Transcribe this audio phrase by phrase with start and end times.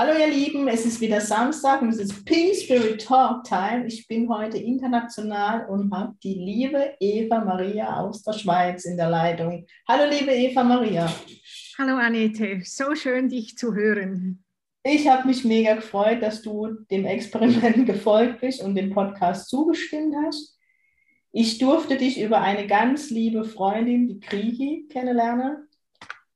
[0.00, 3.84] Hallo ihr Lieben, es ist wieder Samstag und es ist Pink Spirit Talk Time.
[3.88, 9.10] Ich bin heute international und habe die liebe Eva Maria aus der Schweiz in der
[9.10, 9.66] Leitung.
[9.88, 11.12] Hallo liebe Eva Maria.
[11.78, 14.44] Hallo Annette, so schön dich zu hören.
[14.84, 20.14] Ich habe mich mega gefreut, dass du dem Experiment gefolgt bist und dem Podcast zugestimmt
[20.24, 20.60] hast.
[21.32, 25.67] Ich durfte dich über eine ganz liebe Freundin, die Krigi, kennenlernen.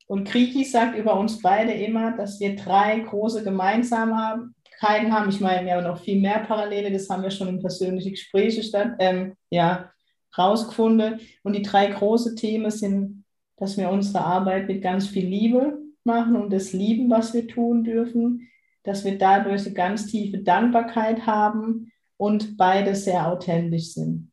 [0.07, 5.31] Und Kriki sagt über uns beide immer, dass wir drei große Gemeinsamkeiten haben.
[5.31, 8.63] Ich meine, wir haben noch viel mehr Parallele, das haben wir schon in persönlichen Gesprächen
[8.63, 9.91] statt, ähm, ja,
[10.37, 11.21] rausgefunden.
[11.43, 13.25] Und die drei große Themen sind,
[13.57, 17.85] dass wir unsere Arbeit mit ganz viel Liebe machen und das lieben, was wir tun
[17.85, 18.49] dürfen,
[18.83, 24.33] dass wir dadurch eine ganz tiefe Dankbarkeit haben und beide sehr authentisch sind.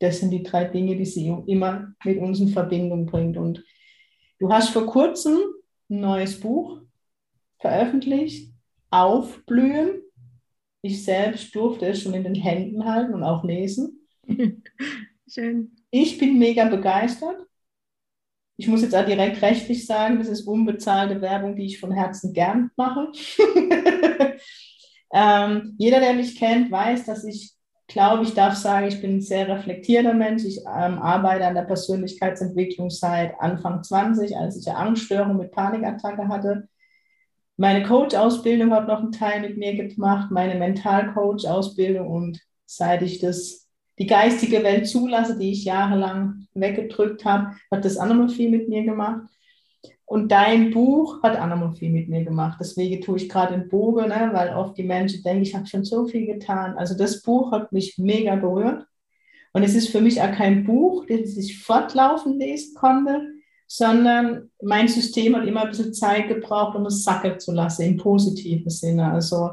[0.00, 3.36] Das sind die drei Dinge, die sie immer mit uns in Verbindung bringt.
[3.36, 3.64] Und
[4.42, 5.38] Du hast vor kurzem
[5.88, 6.80] ein neues Buch
[7.60, 8.52] veröffentlicht,
[8.90, 10.02] Aufblühen.
[10.80, 14.00] Ich selbst durfte es schon in den Händen halten und auch lesen.
[15.28, 15.76] Schön.
[15.92, 17.46] Ich bin mega begeistert.
[18.56, 22.32] Ich muss jetzt auch direkt rechtlich sagen, das ist unbezahlte Werbung, die ich von Herzen
[22.32, 23.12] gern mache.
[25.12, 27.52] ähm, jeder, der mich kennt, weiß, dass ich
[27.92, 30.44] glaube, ich darf sagen, ich bin ein sehr reflektierter Mensch.
[30.44, 36.28] Ich ähm, arbeite an der Persönlichkeitsentwicklung seit Anfang 20, als ich eine Angststörung mit Panikattacke
[36.28, 36.68] hatte.
[37.56, 43.68] Meine Coach-Ausbildung hat noch einen Teil mit mir gemacht, meine Mental-Coach-Ausbildung und seit ich das,
[43.98, 48.68] die geistige Welt zulasse, die ich jahrelang weggedrückt habe, hat das auch noch viel mit
[48.68, 49.28] mir gemacht.
[50.04, 52.58] Und dein Buch hat auch nochmal viel mit mir gemacht.
[52.60, 55.84] Deswegen tue ich gerade den Bogen, ne, weil oft die Menschen denken, ich habe schon
[55.84, 56.76] so viel getan.
[56.76, 58.86] Also das Buch hat mich mega berührt.
[59.52, 63.28] Und es ist für mich auch kein Buch, das ich fortlaufend lesen konnte,
[63.66, 67.96] sondern mein System hat immer ein bisschen Zeit gebraucht, um es sacken zu lassen, im
[67.96, 69.12] positiven Sinne.
[69.12, 69.50] Also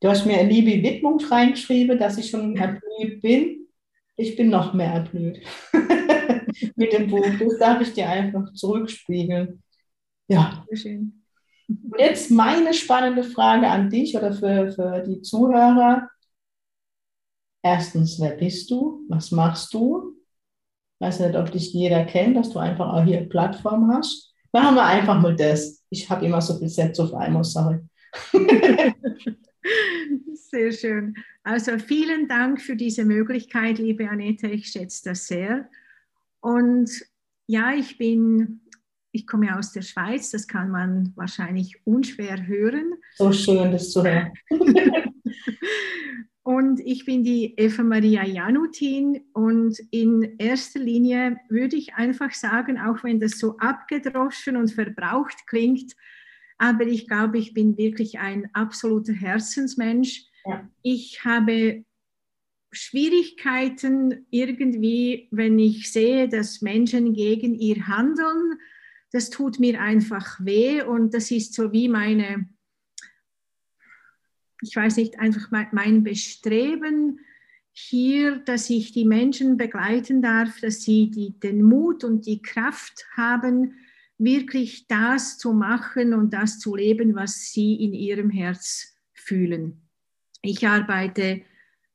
[0.00, 3.68] du hast mir eine liebe Widmung reingeschrieben, dass ich schon erblüht bin.
[4.16, 5.40] Ich bin noch mehr erblüht
[6.76, 7.26] mit dem Buch.
[7.38, 9.62] Das darf ich dir einfach zurückspiegeln.
[10.30, 10.64] Ja.
[10.72, 11.22] schön.
[11.68, 16.08] Und jetzt meine spannende Frage an dich oder für, für die Zuhörer.
[17.62, 19.04] Erstens, wer bist du?
[19.08, 20.16] Was machst du?
[20.98, 24.34] Ich weiß nicht, ob dich jeder kennt, dass du einfach auch hier eine Plattform hast.
[24.52, 25.84] Machen wir einfach mal das.
[25.90, 27.80] Ich habe immer so viel Sätze auf einmal, sorry.
[30.34, 31.14] Sehr schön.
[31.42, 34.48] Also vielen Dank für diese Möglichkeit, liebe Annette.
[34.48, 35.68] Ich schätze das sehr.
[36.40, 36.90] Und
[37.46, 38.60] ja, ich bin
[39.12, 42.94] ich komme aus der Schweiz, das kann man wahrscheinlich unschwer hören.
[43.16, 44.32] So schön, das zu hören.
[46.42, 52.78] und ich bin die Eva Maria Janutin und in erster Linie würde ich einfach sagen,
[52.78, 55.94] auch wenn das so abgedroschen und verbraucht klingt,
[56.58, 60.26] aber ich glaube, ich bin wirklich ein absoluter Herzensmensch.
[60.44, 60.68] Ja.
[60.82, 61.84] Ich habe
[62.70, 68.58] Schwierigkeiten irgendwie, wenn ich sehe, dass Menschen gegen ihr Handeln
[69.12, 72.48] das tut mir einfach weh und das ist so wie meine,
[74.62, 77.20] ich weiß nicht, einfach mein Bestreben
[77.72, 83.06] hier, dass ich die Menschen begleiten darf, dass sie die, den Mut und die Kraft
[83.16, 83.74] haben,
[84.18, 89.88] wirklich das zu machen und das zu leben, was sie in ihrem Herz fühlen.
[90.42, 91.42] Ich arbeite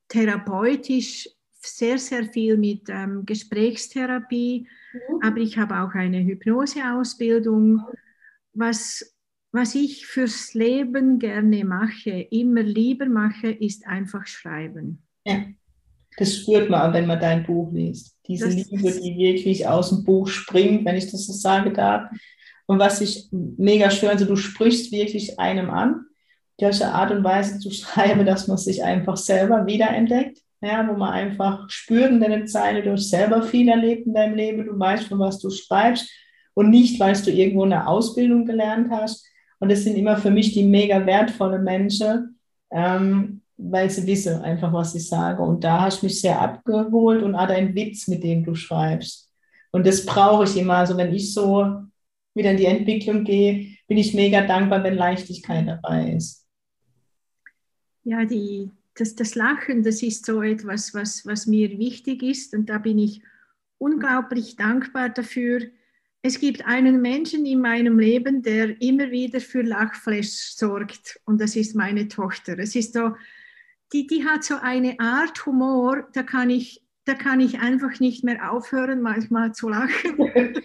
[0.08, 1.28] therapeutisch
[1.66, 5.22] sehr, sehr viel mit ähm, Gesprächstherapie, mhm.
[5.22, 7.82] aber ich habe auch eine Hypnoseausbildung.
[8.54, 9.14] Was,
[9.52, 15.02] was ich fürs Leben gerne mache, immer lieber mache, ist einfach schreiben.
[15.24, 15.44] Ja,
[16.16, 18.16] das spürt man, wenn man dein Buch liest.
[18.26, 22.10] Diese das Liebe, die wirklich aus dem Buch springt, wenn ich das so sagen darf.
[22.66, 26.06] Und was ich mega schön, also du sprichst wirklich einem an,
[26.58, 31.12] solche Art und Weise zu schreiben, dass man sich einfach selber wiederentdeckt ja, wo man
[31.12, 35.08] einfach spürt in deiner Zeile, du hast selber viel erlebt in deinem Leben, du weißt,
[35.08, 36.10] von was du schreibst
[36.54, 39.26] und nicht, weil du irgendwo eine Ausbildung gelernt hast.
[39.58, 42.38] Und das sind immer für mich die mega wertvollen Menschen,
[42.70, 45.42] ähm, weil sie wissen einfach, was ich sage.
[45.42, 49.30] Und da hast du mich sehr abgeholt und auch dein Witz, mit dem du schreibst.
[49.72, 50.76] Und das brauche ich immer.
[50.76, 51.82] Also wenn ich so
[52.34, 56.46] wieder in die Entwicklung gehe, bin ich mega dankbar, wenn Leichtigkeit dabei ist.
[58.04, 62.68] Ja, die, das, das Lachen, das ist so etwas, was, was mir wichtig ist und
[62.68, 63.22] da bin ich
[63.78, 65.62] unglaublich dankbar dafür.
[66.22, 71.56] Es gibt einen Menschen in meinem Leben, der immer wieder für Lachflash sorgt und das
[71.56, 72.58] ist meine Tochter.
[72.58, 73.14] Es ist so,
[73.92, 78.24] die, die hat so eine Art Humor, da kann ich, da kann ich einfach nicht
[78.24, 80.18] mehr aufhören, manchmal zu lachen.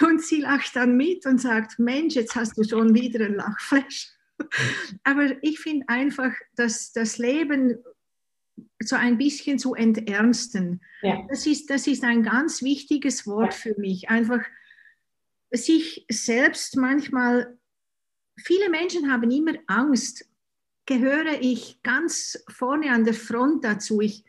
[0.00, 4.08] Und sie lacht dann mit und sagt, Mensch, jetzt hast du schon wieder ein Lachflash.
[5.04, 7.78] Aber ich finde einfach, dass das Leben
[8.82, 10.80] so ein bisschen zu enternsten.
[11.02, 11.26] Ja.
[11.28, 14.08] Das, ist, das ist ein ganz wichtiges Wort für mich.
[14.08, 14.40] Einfach
[15.50, 17.58] sich selbst manchmal,
[18.36, 20.26] viele Menschen haben immer Angst,
[20.86, 24.00] gehöre ich ganz vorne an der Front dazu.
[24.00, 24.24] Ich,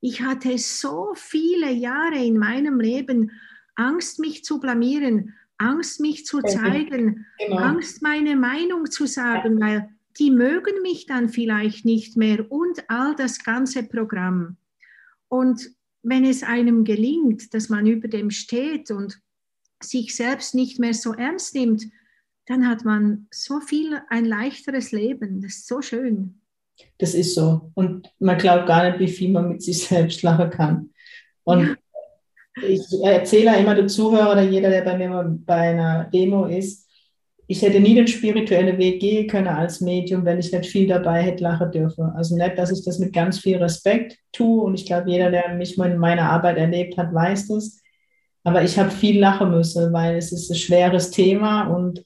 [0.00, 3.30] ich hatte so viele Jahre in meinem Leben
[3.74, 7.56] Angst, mich zu blamieren, Angst, mich zu zeigen, genau.
[7.56, 9.88] Angst, meine Meinung zu sagen, weil
[10.18, 14.56] die mögen mich dann vielleicht nicht mehr und all das ganze Programm.
[15.28, 15.70] Und
[16.02, 19.20] wenn es einem gelingt, dass man über dem steht und
[19.82, 21.84] sich selbst nicht mehr so ernst nimmt,
[22.46, 25.40] dann hat man so viel ein leichteres Leben.
[25.40, 26.40] Das ist so schön.
[26.98, 27.70] Das ist so.
[27.74, 30.90] Und man glaubt gar nicht, wie viel man mit sich selbst lachen kann.
[31.44, 31.76] Und ja.
[32.60, 36.88] Ich erzähle immer den Zuhörer oder jeder, der bei mir bei einer Demo ist,
[37.46, 41.22] ich hätte nie den spirituellen Weg gehen können als Medium, wenn ich nicht viel dabei
[41.22, 42.04] hätte lachen dürfen.
[42.14, 45.54] Also nicht, dass ich das mit ganz viel Respekt tue und ich glaube, jeder, der
[45.54, 47.80] mich in meiner Arbeit erlebt hat, weiß das.
[48.44, 52.04] Aber ich habe viel lachen müssen, weil es ist ein schweres Thema und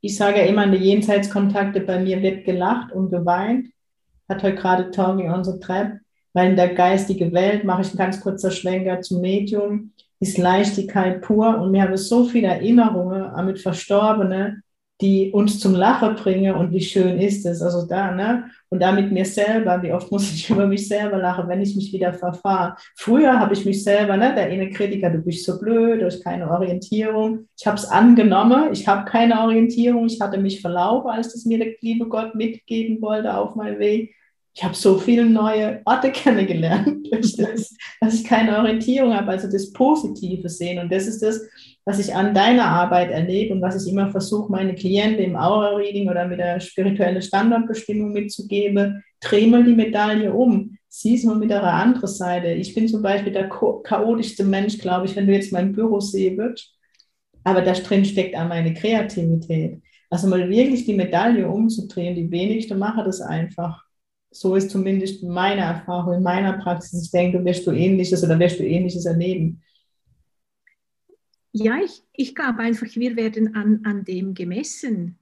[0.00, 3.68] ich sage ja immer, in den Jenseitskontakte bei mir wird gelacht und geweint.
[4.28, 5.58] Hat heute gerade Talking on the
[6.32, 9.92] weil in der geistigen Welt mache ich ein ganz kurzer Schwenker zum Medium
[10.22, 14.62] ist Leichtigkeit pur und wir haben so viele Erinnerungen mit Verstorbenen,
[15.00, 17.60] die uns zum Lachen bringen und wie schön ist es.
[17.60, 18.44] Also da, ne?
[18.68, 21.74] Und da mit mir selber, wie oft muss ich über mich selber lachen, wenn ich
[21.74, 22.76] mich wieder verfahre.
[22.94, 26.22] Früher habe ich mich selber, ne, der eine Kritiker, du bist so blöd, du hast
[26.22, 27.48] keine Orientierung.
[27.58, 31.58] Ich habe es angenommen, ich habe keine Orientierung, ich hatte mich verlaufen, als das mir
[31.58, 34.14] der liebe Gott mitgeben wollte auf meinem Weg
[34.54, 39.50] ich habe so viele neue Orte kennengelernt, durch das, dass ich keine Orientierung habe, also
[39.50, 40.78] das Positive sehen.
[40.78, 41.40] Und das ist das,
[41.84, 46.08] was ich an deiner Arbeit erlebe und was ich immer versuche, meine Klienten im Aura-Reading
[46.08, 49.02] oder mit der spirituellen Standardbestimmung mitzugeben.
[49.20, 50.76] Dreh mal die Medaille um.
[50.88, 52.48] Sieh es mal mit einer anderen Seite.
[52.48, 56.36] Ich bin zum Beispiel der chaotischste Mensch, glaube ich, wenn du jetzt mein Büro sehen
[56.36, 56.74] würdest.
[57.44, 59.80] Aber da drin steckt auch meine Kreativität.
[60.10, 62.14] Also mal wirklich die Medaille umzudrehen.
[62.14, 63.82] Die wenigsten machen das einfach
[64.32, 67.04] so ist zumindest meine Erfahrung in meiner Praxis.
[67.04, 69.62] Ich denke, wirst du Ähnliches oder wirst du Ähnliches erleben.
[71.52, 75.18] Ja, ich, ich glaube einfach, wir werden an, an dem gemessen.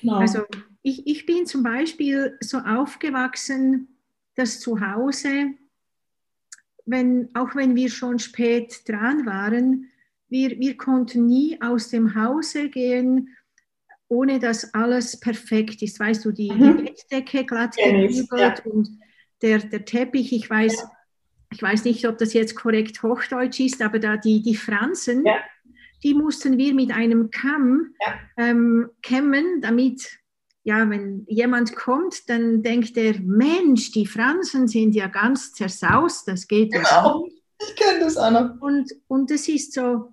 [0.00, 0.14] Genau.
[0.14, 0.44] Also
[0.82, 3.88] ich, ich bin zum Beispiel so aufgewachsen,
[4.34, 5.52] dass zu Hause,
[6.86, 9.90] wenn, auch wenn wir schon spät dran waren,
[10.28, 13.28] wir, wir konnten nie aus dem Hause gehen,
[14.08, 15.98] ohne dass alles perfekt ist.
[15.98, 16.78] Weißt du, die, mhm.
[16.78, 18.54] die Bettdecke glatt gebügelt ja.
[18.64, 18.88] und
[19.42, 20.86] der, der Teppich, ich weiß,
[21.52, 25.36] ich weiß nicht, ob das jetzt korrekt Hochdeutsch ist, aber da die, die Fransen, ja.
[26.02, 28.14] die mussten wir mit einem Kamm ja.
[28.36, 30.18] ähm, kämmen, damit,
[30.64, 36.46] ja, wenn jemand kommt, dann denkt er, Mensch, die Fransen sind ja ganz zersaust, das
[36.46, 36.88] geht genau.
[36.88, 37.42] ja nicht.
[37.60, 38.60] Ich kenne das auch noch.
[38.60, 40.12] Und, und das ist so,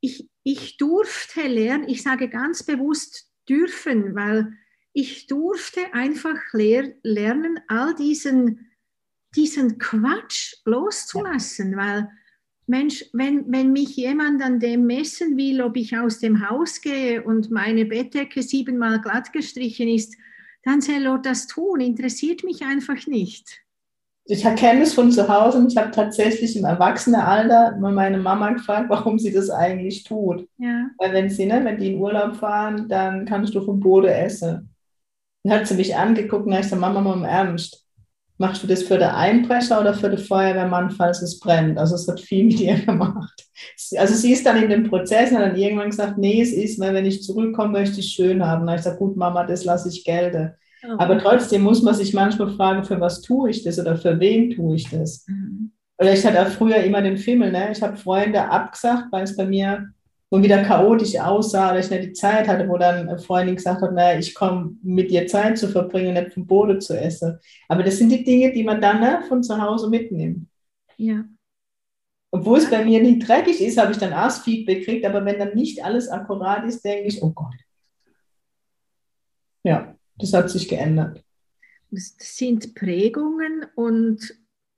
[0.00, 4.52] ich, ich durfte lernen, ich sage ganz bewusst dürfen, weil
[4.92, 8.70] ich durfte einfach lernen, all diesen,
[9.34, 12.08] diesen Quatsch loszulassen, weil
[12.66, 17.22] Mensch, wenn, wenn mich jemand an dem messen will, ob ich aus dem Haus gehe
[17.22, 20.16] und meine Bettdecke siebenmal glatt gestrichen ist,
[20.62, 23.62] dann soll er das tun, interessiert mich einfach nicht
[24.24, 28.50] ich erkenne es von zu Hause und ich habe tatsächlich im Erwachsenenalter mal meine Mama
[28.50, 30.48] gefragt, warum sie das eigentlich tut.
[30.58, 30.86] Ja.
[30.98, 34.74] Weil wenn sie, ne, wenn die in Urlaub fahren, dann kannst du vom Boden essen.
[35.42, 37.84] Dann hat sie mich angeguckt und ich gesagt, Mama, mal im Ernst,
[38.38, 41.76] machst du das für den Einbrecher oder für den Feuerwehrmann, falls es brennt?
[41.78, 43.44] Also es hat viel mit ihr gemacht.
[43.96, 46.78] Also sie ist dann in dem Prozess und hat dann irgendwann gesagt, nee, es ist,
[46.78, 48.60] weil wenn ich zurückkomme, möchte ich schön haben.
[48.60, 50.52] Dann habe ich gesagt, gut, Mama, das lasse ich gelten.
[50.98, 54.50] Aber trotzdem muss man sich manchmal fragen, für was tue ich das oder für wen
[54.50, 55.24] tue ich das?
[55.28, 55.72] Mhm.
[55.98, 57.70] Oder ich hatte auch früher immer den Fimmel, ne?
[57.70, 59.92] ich habe Freunde abgesagt, weil es bei mir
[60.30, 63.82] und wieder chaotisch aussah oder ich nicht die Zeit hatte, wo dann eine Freundin gesagt
[63.82, 67.38] hat, naja, ich komme mit dir Zeit zu verbringen, nicht vom Boden zu essen.
[67.68, 70.48] Aber das sind die Dinge, die man dann ne, von zu Hause mitnimmt.
[70.96, 71.24] Ja.
[72.30, 75.38] Obwohl es bei mir nicht dreckig ist, habe ich dann auch Feedback gekriegt, aber wenn
[75.38, 77.54] dann nicht alles akkurat ist, denke ich, oh Gott.
[79.64, 79.94] Ja.
[80.18, 81.24] Das hat sich geändert.
[81.90, 84.34] das sind Prägungen und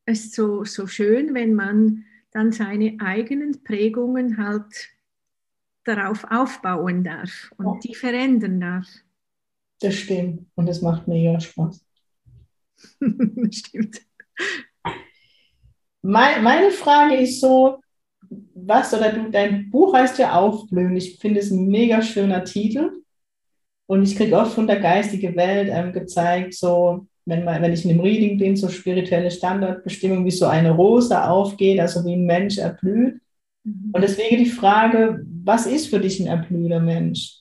[0.06, 4.90] es ist so, so schön, wenn man dann seine eigenen Prägungen halt
[5.84, 7.78] darauf aufbauen darf und ja.
[7.84, 8.86] die verändern darf.
[9.80, 11.84] Das stimmt und das macht mir ja Spaß.
[13.50, 14.00] stimmt.
[16.02, 17.80] Meine Frage ist so,
[18.54, 20.96] was oder du, dein Buch heißt ja Aufblühen.
[20.96, 23.03] Ich finde es ein mega schöner Titel.
[23.86, 27.84] Und ich kriege oft von der geistigen Welt ähm, gezeigt, so, wenn, man, wenn ich
[27.84, 32.24] in einem Reading bin, so spirituelle Standardbestimmung, wie so eine Rose aufgeht, also wie ein
[32.24, 33.20] Mensch erblüht.
[33.64, 33.90] Mhm.
[33.92, 37.40] Und deswegen die Frage, was ist für dich ein erblühter Mensch?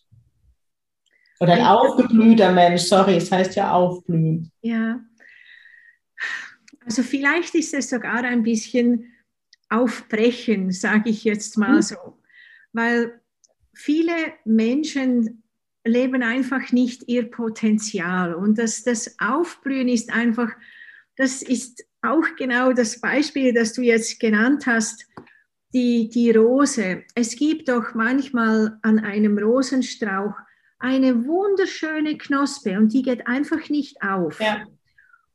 [1.40, 4.52] Oder ein aufgeblühter Mensch, sorry, es heißt ja aufblühen.
[4.62, 5.02] Ja,
[6.86, 9.14] also vielleicht ist es sogar ein bisschen
[9.70, 11.82] aufbrechen, sage ich jetzt mal mhm.
[11.82, 11.96] so,
[12.74, 13.22] weil
[13.74, 14.14] viele
[14.46, 15.43] Menschen
[15.86, 20.50] leben einfach nicht ihr Potenzial und das, das Aufblühen ist einfach,
[21.18, 25.06] das ist auch genau das Beispiel, das du jetzt genannt hast,
[25.74, 27.04] die, die Rose.
[27.16, 30.34] Es gibt doch manchmal an einem Rosenstrauch
[30.80, 34.40] eine wunderschöne Knospe und die geht einfach nicht auf.
[34.40, 34.66] Ja.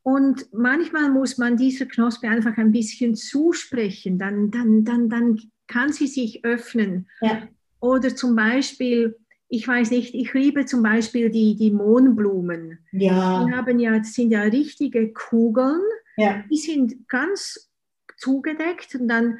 [0.02, 5.93] Und manchmal muss man dieser Knospe einfach ein bisschen zusprechen, dann, dann, dann, dann kann
[5.93, 7.09] sie sich öffnen.
[7.21, 7.49] Ja.
[7.81, 9.17] Oder zum Beispiel,
[9.49, 12.78] ich weiß nicht, ich liebe zum Beispiel die, die Mohnblumen.
[12.93, 13.45] Ja.
[13.45, 15.81] Die haben ja, sind ja richtige Kugeln.
[16.17, 16.45] Ja.
[16.50, 17.71] Die sind ganz
[18.19, 19.38] zugedeckt und dann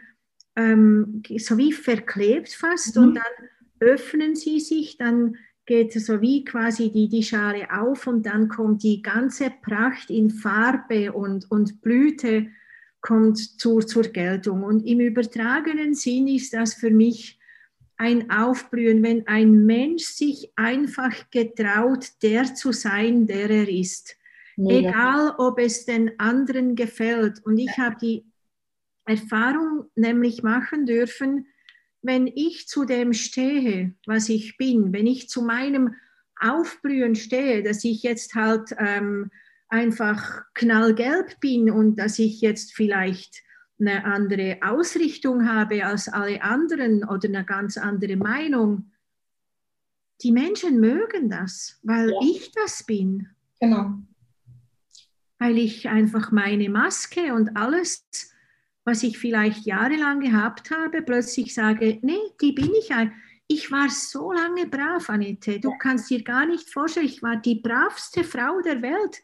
[0.57, 3.03] ähm, so wie verklebt fast mhm.
[3.03, 3.49] und dann
[3.81, 5.37] öffnen sie sich, dann
[5.67, 10.31] geht so wie quasi die, die Schale auf und dann kommt die ganze Pracht in
[10.31, 12.47] Farbe und, und Blüte
[13.03, 14.62] kommt zur, zur Geltung.
[14.65, 17.38] Und im übertragenen Sinn ist das für mich
[17.99, 24.17] ein Aufblühen, wenn ein Mensch sich einfach getraut, der zu sein, der er ist.
[24.57, 24.88] Mega.
[24.88, 27.45] Egal, ob es den anderen gefällt.
[27.45, 28.25] Und ich habe die
[29.05, 31.47] Erfahrung nämlich machen dürfen,
[32.02, 35.95] wenn ich zu dem stehe, was ich bin, wenn ich zu meinem
[36.40, 39.31] Aufblühen stehe, dass ich jetzt halt ähm,
[39.69, 43.43] einfach knallgelb bin und dass ich jetzt vielleicht
[43.81, 48.91] eine andere Ausrichtung habe als alle anderen oder eine ganz andere Meinung.
[50.23, 52.19] Die Menschen mögen das, weil ja.
[52.23, 53.29] ich das bin.
[53.61, 53.95] Genau.
[55.39, 58.05] Weil ich einfach meine Maske und alles
[58.89, 62.91] was ich vielleicht jahrelang gehabt habe, plötzlich sage, nee, die bin ich.
[63.47, 65.61] Ich war so lange brav, Annette.
[65.61, 69.23] Du kannst dir gar nicht vorstellen, ich war die bravste Frau der Welt.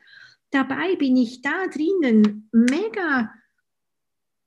[0.51, 3.33] Dabei bin ich da drinnen mega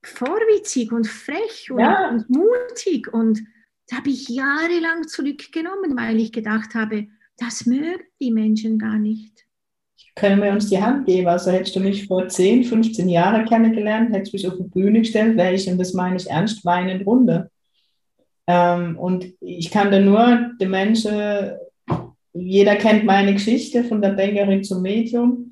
[0.02, 2.10] vorwitzig und frech und, ja.
[2.10, 3.12] und mutig.
[3.12, 3.40] Und
[3.88, 9.48] da habe ich jahrelang zurückgenommen, weil ich gedacht habe, das mögen die Menschen gar nicht
[10.18, 11.28] können wir uns die Hand geben.
[11.28, 15.00] Also hättest du mich vor 10, 15 Jahren kennengelernt, hättest du mich auf die Bühne
[15.00, 17.50] gestellt, wäre ich, und das meine ich ernst, weinend runter.
[18.46, 21.52] Ähm, und ich kann da nur die Menschen,
[22.32, 25.47] jeder kennt meine Geschichte von der Bankerin zum Medium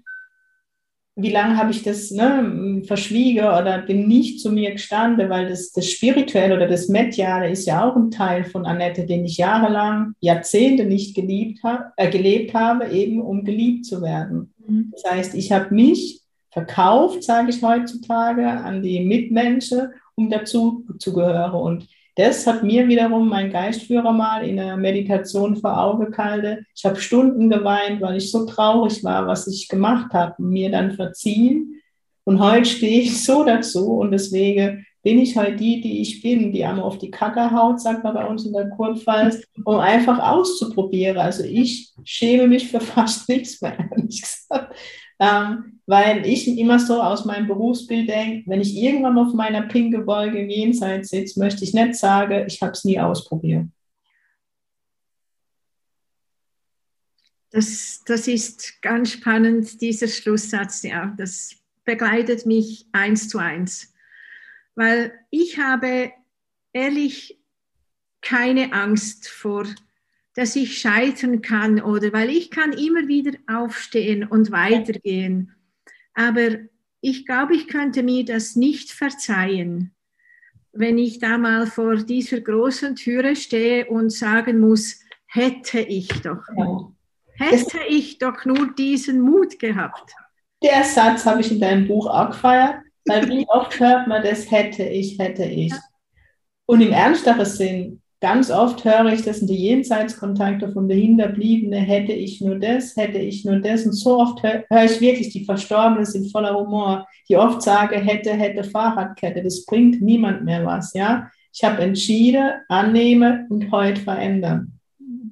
[1.18, 5.72] wie lange habe ich das ne, verschwiegen oder bin nicht zu mir gestanden, weil das,
[5.72, 10.12] das Spirituelle oder das Mediale ist ja auch ein Teil von Annette, den ich jahrelang,
[10.20, 14.52] Jahrzehnte nicht geliebt hab, äh, gelebt habe, eben um geliebt zu werden.
[14.66, 14.92] Mhm.
[14.92, 16.20] Das heißt, ich habe mich
[16.50, 21.54] verkauft, sage ich heutzutage, an die Mitmenschen, um dazu zu gehören.
[21.54, 26.66] Und das hat mir wiederum mein Geistführer mal in der Meditation vor Augen gehalten.
[26.74, 30.92] Ich habe Stunden geweint, weil ich so traurig war, was ich gemacht habe, mir dann
[30.92, 31.80] verziehen.
[32.24, 36.52] Und heute stehe ich so dazu und deswegen bin ich halt die, die ich bin,
[36.52, 40.18] die einmal auf die Kacke haut, sagt man bei uns in der Kurpfalz, um einfach
[40.18, 41.18] auszuprobieren.
[41.18, 44.74] Also ich schäme mich für fast nichts mehr, ehrlich gesagt.
[45.18, 50.06] Ähm, weil ich immer so aus meinem Berufsbild denke, wenn ich irgendwann auf meiner pinke
[50.06, 53.66] Wolke jenseits sitze, möchte ich nicht sagen, ich habe es nie ausprobiert.
[57.50, 61.54] Das, das ist ganz spannend, dieser Schlusssatz, ja, das
[61.84, 63.94] begleitet mich eins zu eins,
[64.74, 66.12] weil ich habe
[66.72, 67.40] ehrlich
[68.20, 69.64] keine Angst vor
[70.36, 75.54] dass ich scheitern kann oder weil ich kann immer wieder aufstehen und weitergehen.
[76.14, 76.58] Aber
[77.00, 79.94] ich glaube, ich könnte mir das nicht verzeihen,
[80.72, 86.42] wenn ich da mal vor dieser großen Türe stehe und sagen muss, hätte ich doch.
[86.56, 86.92] Ja.
[87.38, 90.14] Hätte ich doch nur diesen Mut gehabt.
[90.62, 94.50] Der Satz habe ich in deinem Buch auch gefeiert, weil wie oft hört man das
[94.50, 95.72] hätte ich, hätte ich.
[95.72, 95.80] Ja.
[96.66, 101.76] Und im ernsteren Sinn, ganz oft höre ich das in die Jenseitskontakte von der Hinterbliebene,
[101.76, 103.84] hätte ich nur das, hätte ich nur das.
[103.84, 108.00] Und so oft höre hör ich wirklich, die Verstorbenen sind voller Humor, die oft sagen,
[108.00, 109.42] hätte, hätte Fahrradkette.
[109.42, 111.30] Das bringt niemand mehr was, ja.
[111.52, 114.78] Ich habe entschieden, annehme und heute verändern.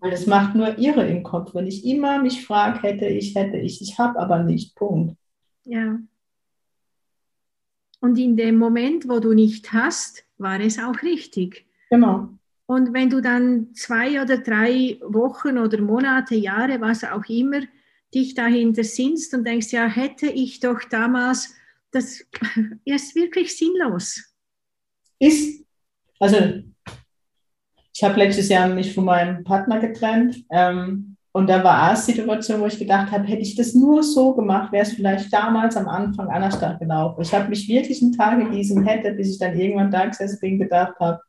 [0.01, 3.57] Weil das macht nur Irre im Kopf, wenn ich immer mich frage, hätte ich, hätte
[3.57, 5.17] ich, ich habe aber nicht, Punkt.
[5.65, 5.99] Ja.
[8.01, 11.67] Und in dem Moment, wo du nicht hast, war es auch richtig.
[11.89, 12.29] Genau.
[12.67, 17.61] Und wenn du dann zwei oder drei Wochen oder Monate, Jahre, was auch immer,
[18.15, 21.55] dich dahinter sinnst und denkst, ja, hätte ich doch damals,
[21.91, 22.25] das
[22.85, 24.35] ist wirklich sinnlos.
[25.19, 25.65] Ist,
[26.19, 26.37] also
[27.93, 32.61] ich habe letztes Jahr mich von meinem Partner getrennt ähm, und da war eine Situation,
[32.61, 35.89] wo ich gedacht habe, hätte ich das nur so gemacht, wäre es vielleicht damals am
[35.89, 37.23] Anfang anders gelaufen.
[37.23, 40.39] Ich habe mich wirklich einen Tag in diesem hätte, bis ich dann irgendwann da gesessen
[40.41, 41.21] bin, gedacht habe,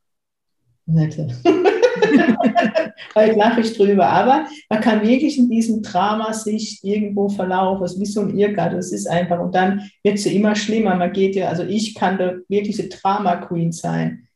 [0.86, 1.28] nette.
[3.16, 4.08] Heute lache ich drüber.
[4.08, 7.84] Aber man kann wirklich in diesem Drama sich irgendwo verlaufen.
[7.86, 8.78] Es ist wie so ein Irrgarten.
[8.78, 9.40] Es ist einfach.
[9.40, 10.96] Und dann wird es ja immer schlimmer.
[10.96, 14.28] Man geht ja, also ich kann da wirklich eine Drama-Queen sein.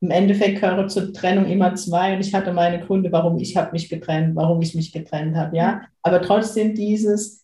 [0.00, 3.72] Im Endeffekt gehören zur Trennung immer zwei und ich hatte meine Gründe, warum ich habe
[3.72, 5.82] mich getrennt, warum ich mich getrennt habe, ja.
[6.02, 7.43] Aber trotzdem dieses,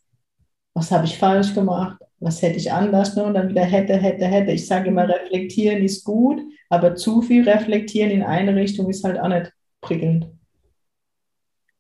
[0.75, 3.25] was habe ich falsch gemacht, was hätte ich anders, ne?
[3.25, 4.53] und dann wieder hätte, hätte, hätte.
[4.53, 9.19] Ich sage immer, reflektieren ist gut, aber zu viel reflektieren in eine Richtung ist halt
[9.19, 10.27] auch nicht prickelnd.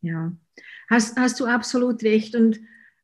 [0.00, 0.32] Ja,
[0.88, 2.34] hast, hast du absolut recht.
[2.34, 2.58] Und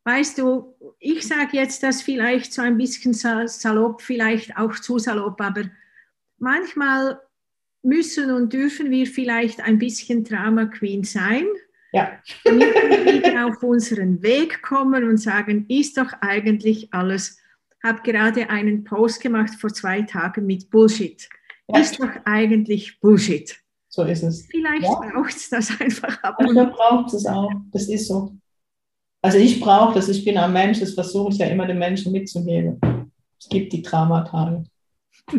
[0.04, 5.40] weißt du, ich sage jetzt das vielleicht so ein bisschen salopp, vielleicht auch zu salopp,
[5.40, 5.64] aber
[6.38, 7.20] manchmal
[7.82, 11.46] müssen und dürfen wir vielleicht ein bisschen Drama Queen sein.
[11.96, 12.12] Ja.
[12.44, 17.38] Damit wir wieder auf unseren Weg kommen und sagen, ist doch eigentlich alles.
[17.82, 21.28] Habe gerade einen Post gemacht vor zwei Tagen mit Bullshit
[21.68, 21.80] ja.
[21.80, 23.56] ist doch eigentlich Bullshit.
[23.88, 24.46] So ist es.
[24.46, 24.94] Vielleicht ja.
[24.94, 26.36] braucht es das einfach ab.
[26.38, 27.50] Manchmal braucht es auch.
[27.72, 28.32] Das ist so.
[29.22, 32.12] Also ich brauche das, ich bin ein Mensch, das versuche ich ja immer den Menschen
[32.12, 32.78] mitzugeben.
[33.40, 34.64] Es gibt die Dramatage.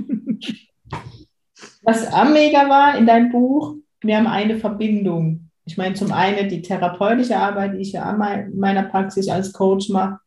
[1.83, 5.46] Was am mega war in deinem Buch, wir haben eine Verbindung.
[5.67, 9.89] Ich meine, zum einen die therapeutische Arbeit, die ich ja in meiner Praxis als Coach
[9.89, 10.19] mache,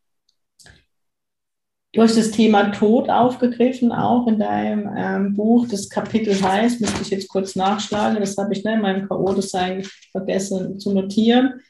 [1.93, 5.67] Du hast das Thema Tod aufgegriffen, auch in deinem ähm, Buch.
[5.69, 9.85] Das Kapitel heißt, müsste ich jetzt kurz nachschlagen, das habe ich ne, in meinem K.O.-Design
[10.13, 11.61] vergessen zu notieren.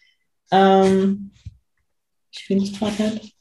[0.51, 1.31] Ähm,
[2.31, 3.35] ich finde es gerade nicht.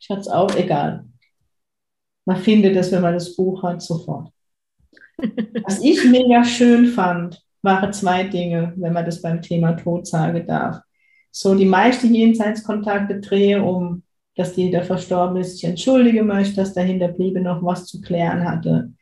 [0.00, 1.04] Ich hatte es auch, egal.
[2.24, 4.32] Man findet es, wenn man das Buch hat, sofort.
[5.18, 10.46] Was ich mega schön fand, waren zwei Dinge, wenn man das beim Thema Tod sagen
[10.46, 10.78] darf.
[11.30, 14.02] So, die meisten Jenseitskontakte drehe um
[14.36, 18.92] dass die, der Verstorbene sich entschuldigen möchte, dass der Hinterbliebene noch was zu klären hatte.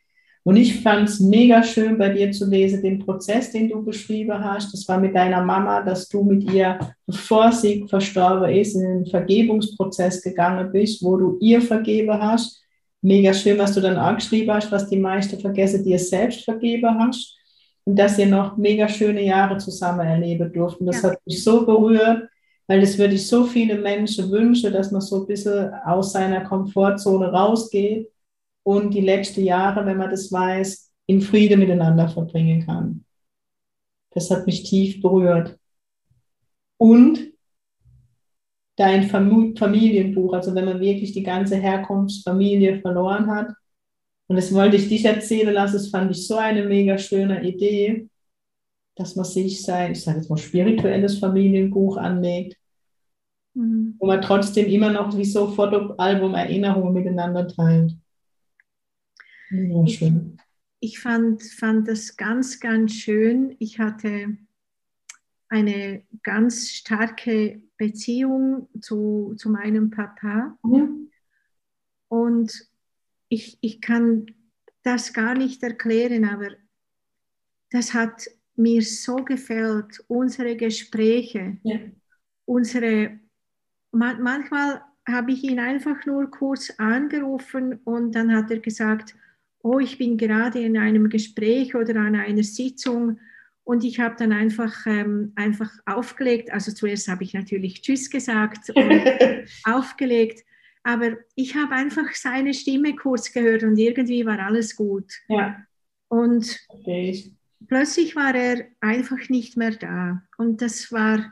[0.43, 4.43] Und ich fand es mega schön bei dir zu lesen, den Prozess, den du beschrieben
[4.43, 4.71] hast.
[4.73, 9.05] Das war mit deiner Mama, dass du mit ihr, bevor sie verstorben ist, in den
[9.07, 12.61] Vergebungsprozess gegangen bist, wo du ihr vergeben hast.
[13.01, 16.95] Mega schön, was du dann auch geschrieben hast, was die meisten vergessen, dir selbst vergeben
[16.99, 17.35] hast.
[17.85, 20.85] Und dass ihr noch mega schöne Jahre zusammen erleben durften.
[20.85, 21.11] Das ja.
[21.11, 22.29] hat mich so berührt
[22.67, 26.41] weil es würde ich so viele Menschen wünschen, dass man so ein bisschen aus seiner
[26.41, 28.11] Komfortzone rausgeht
[28.63, 33.05] und die letzten Jahre, wenn man das weiß, in Friede miteinander verbringen kann.
[34.11, 35.59] Das hat mich tief berührt.
[36.77, 37.33] Und
[38.75, 43.49] dein Familienbuch, also wenn man wirklich die ganze Herkunftsfamilie verloren hat.
[44.27, 48.09] Und das wollte ich dich erzählen lassen, das fand ich so eine mega schöne Idee
[48.95, 52.57] dass man sich sein, ich sage jetzt mal, spirituelles Familienbuch anlegt,
[53.53, 53.95] mhm.
[53.99, 57.93] wo man trotzdem immer noch wie so Fotoalbum Erinnerungen miteinander teilt.
[59.51, 60.37] Ja, schön.
[60.79, 63.55] Ich, ich fand, fand das ganz, ganz schön.
[63.59, 64.37] Ich hatte
[65.49, 70.57] eine ganz starke Beziehung zu, zu meinem Papa.
[70.63, 70.87] Ja.
[72.07, 72.67] Und
[73.29, 74.27] ich, ich kann
[74.83, 76.49] das gar nicht erklären, aber
[77.71, 81.79] das hat mir so gefällt, unsere Gespräche, ja.
[82.45, 83.19] unsere,
[83.91, 89.15] man, manchmal habe ich ihn einfach nur kurz angerufen und dann hat er gesagt,
[89.59, 93.19] oh, ich bin gerade in einem Gespräch oder an einer Sitzung
[93.63, 96.51] und ich habe dann einfach, ähm, einfach aufgelegt.
[96.51, 98.75] Also zuerst habe ich natürlich Tschüss gesagt und
[99.63, 100.43] aufgelegt,
[100.85, 105.11] aber ich habe einfach seine Stimme kurz gehört und irgendwie war alles gut.
[105.27, 105.65] Ja.
[106.07, 107.35] Und okay
[107.67, 110.23] plötzlich war er einfach nicht mehr da.
[110.37, 111.31] Und das war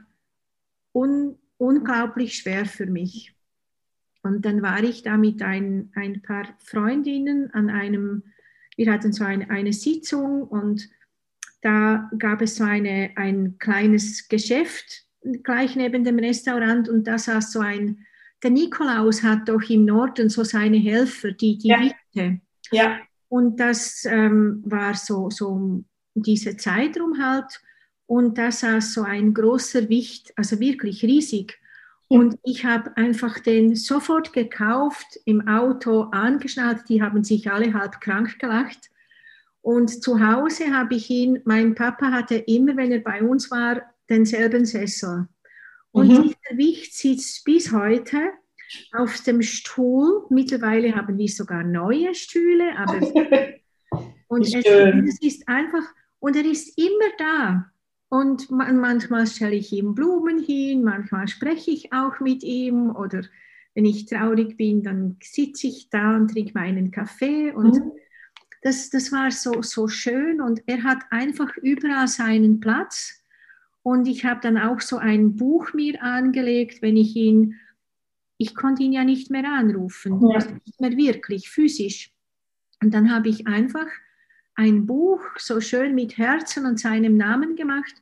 [0.91, 3.33] un unglaublich schwer für mich.
[4.21, 8.23] Und dann war ich da mit ein, ein paar Freundinnen an einem,
[8.75, 10.89] wir hatten so ein, eine Sitzung und
[11.61, 15.05] da gab es so eine, ein kleines Geschäft
[15.43, 18.05] gleich neben dem Restaurant und da saß so ein,
[18.43, 21.79] der Nikolaus hat doch im Norden so seine Helfer, die die Ja.
[21.79, 22.41] Wichte.
[22.71, 22.99] Ja.
[23.29, 27.61] Und das ähm, war so, so diese Zeitraum halt.
[28.05, 31.57] Und da saß so ein großer Wicht, also wirklich riesig.
[32.09, 36.87] Und ich habe einfach den sofort gekauft, im Auto angeschnallt.
[36.87, 38.91] Die haben sich alle halb krank gelacht.
[39.61, 43.81] Und zu Hause habe ich ihn, mein Papa hatte immer, wenn er bei uns war,
[44.09, 45.27] denselben Sessel.
[45.93, 46.23] Und Mhm.
[46.23, 48.31] dieser Wicht sitzt bis heute
[48.93, 50.25] auf dem Stuhl.
[50.29, 52.99] Mittlerweile haben wir sogar neue Stühle, aber
[54.27, 55.83] und es, es ist einfach,
[56.19, 57.71] und er ist immer da.
[58.09, 63.21] Und man, manchmal stelle ich ihm Blumen hin, manchmal spreche ich auch mit ihm oder
[63.75, 67.91] wenn ich traurig bin, dann sitze ich da und trinke meinen Kaffee und Mhm.
[68.61, 73.22] das, das war so, so schön und er hat einfach überall seinen Platz.
[73.83, 77.59] Und ich habe dann auch so ein Buch mir angelegt, wenn ich ihn,
[78.37, 80.35] ich konnte ihn ja nicht mehr anrufen, Ja.
[80.35, 82.11] also nicht mehr wirklich, physisch.
[82.81, 83.87] Und dann habe ich einfach
[84.55, 87.93] ein Buch so schön mit Herzen und seinem Namen gemacht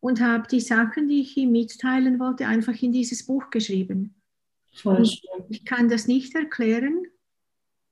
[0.00, 4.14] und habe die Sachen, die ich ihm mitteilen wollte, einfach in dieses Buch geschrieben.
[4.72, 5.06] Schön.
[5.48, 7.04] Ich kann das nicht erklären.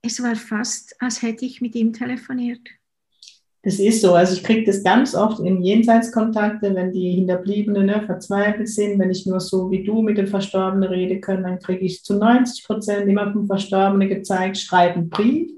[0.02, 2.66] Es war fast, als hätte ich mit ihm telefoniert.
[3.62, 4.14] Das ist so.
[4.14, 9.10] Also ich kriege das ganz oft in Jenseitskontakte, wenn die Hinterbliebenen ne, verzweifelt sind, wenn
[9.10, 12.64] ich nur so wie du mit dem Verstorbenen rede können, dann kriege ich zu 90
[12.64, 15.50] Prozent immer vom Verstorbenen gezeigt, schreib einen Brief.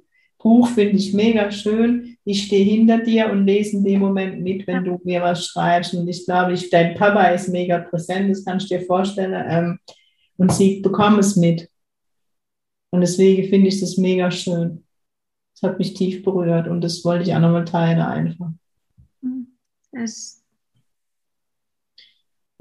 [0.43, 2.17] Buch finde ich mega schön.
[2.25, 5.95] Ich stehe hinter dir und lese in dem Moment mit, wenn du mir was schreibst.
[5.95, 9.45] Und ich glaube, ich, dein Papa ist mega präsent, das kannst du dir vorstellen.
[9.49, 9.79] Ähm,
[10.37, 11.69] und sie bekommen es mit.
[12.91, 14.85] Und deswegen finde ich das mega schön.
[15.63, 18.51] Hat mich tief berührt und das wollte ich auch nochmal teilen einfach.
[19.93, 20.43] Es,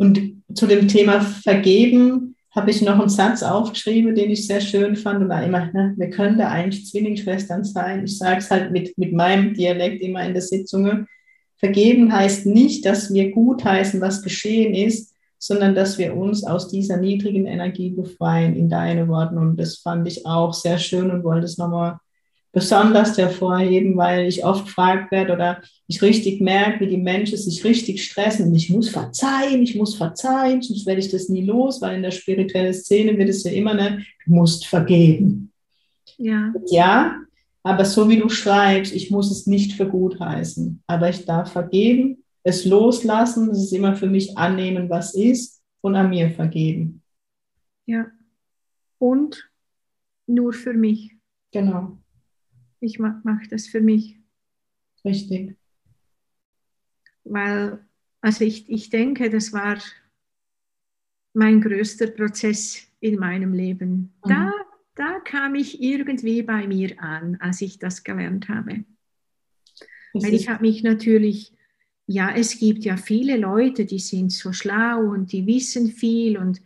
[0.02, 4.96] Und zu dem Thema Vergeben habe ich noch einen Satz aufgeschrieben, den ich sehr schön
[4.96, 5.22] fand.
[5.22, 8.06] Und da immer, ne, wir können da eigentlich Zwillingsschwestern sein.
[8.06, 11.06] Ich sage es halt mit, mit meinem Dialekt immer in der Sitzung.
[11.58, 16.98] Vergeben heißt nicht, dass wir gutheißen, was geschehen ist, sondern dass wir uns aus dieser
[16.98, 19.38] niedrigen Energie befreien, in deine Worten.
[19.38, 22.00] Und das fand ich auch sehr schön und wollte es nochmal
[22.54, 27.64] besonders hervorheben, weil ich oft gefragt werde oder ich richtig merke, wie die Menschen sich
[27.64, 28.48] richtig stressen.
[28.48, 32.02] Und ich muss verzeihen, ich muss verzeihen, sonst werde ich das nie los, weil in
[32.02, 35.52] der spirituellen Szene wird es ja immer, ne, du musst vergeben.
[36.18, 37.16] ja, Ja,
[37.64, 41.52] aber so wie du schreibst, ich muss es nicht für gut heißen, aber ich darf
[41.52, 47.02] vergeben, es loslassen, das ist immer für mich annehmen, was ist und an mir vergeben.
[47.86, 48.08] ja.
[48.98, 49.50] Und
[50.28, 51.18] nur für mich.
[51.52, 51.98] Genau,
[52.82, 54.18] Ich mache mach das für mich.
[55.06, 55.56] richtig.
[57.24, 57.86] Weil,
[58.20, 59.78] also ich, ich denke, das war
[61.34, 64.14] mein größter Prozess in meinem Leben.
[64.26, 64.30] Mhm.
[64.30, 64.52] Da,
[64.96, 68.84] da kam ich irgendwie bei mir an, als ich das gelernt habe.
[70.14, 71.54] Das Weil ich habe mich natürlich,
[72.08, 76.62] ja, es gibt ja viele Leute, die sind so schlau und die wissen viel und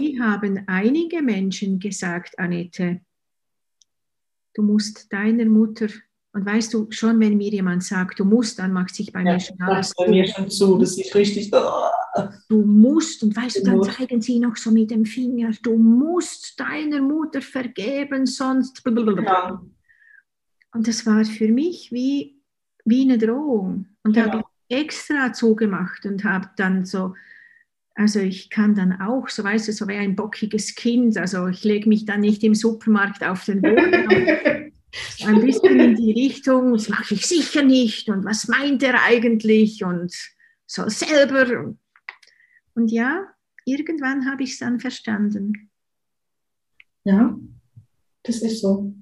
[0.00, 3.00] die haben einige Menschen gesagt, Annette,
[4.56, 5.88] du musst deiner Mutter,
[6.32, 9.34] und weißt du, schon wenn mir jemand sagt, du musst, dann macht sich bei ja,
[9.34, 11.50] mir schon alles bei mir schon zu, das ist richtig.
[11.50, 13.92] du musst, und weißt du, Du dann musst.
[13.92, 18.82] zeigen sie noch so mit dem Finger, du musst deiner Mutter vergeben, sonst.
[18.84, 19.62] Ja,
[20.74, 22.42] Und das war für mich wie,
[22.84, 23.86] wie eine Drohung.
[24.04, 24.32] Und da Genau.
[24.38, 27.14] habe ich extra zugemacht und habe dann so,
[27.96, 31.64] also ich kann dann auch, so weißt du, so wie ein bockiges Kind, also ich
[31.64, 33.94] lege mich dann nicht im Supermarkt auf den Boden,
[35.24, 39.82] ein bisschen in die Richtung, das mache ich sicher nicht und was meint er eigentlich
[39.82, 40.14] und
[40.66, 41.58] so selber.
[41.58, 41.78] Und,
[42.74, 43.28] und ja,
[43.64, 45.70] irgendwann habe ich es dann verstanden.
[47.04, 47.34] Ja,
[48.24, 48.94] das ist so.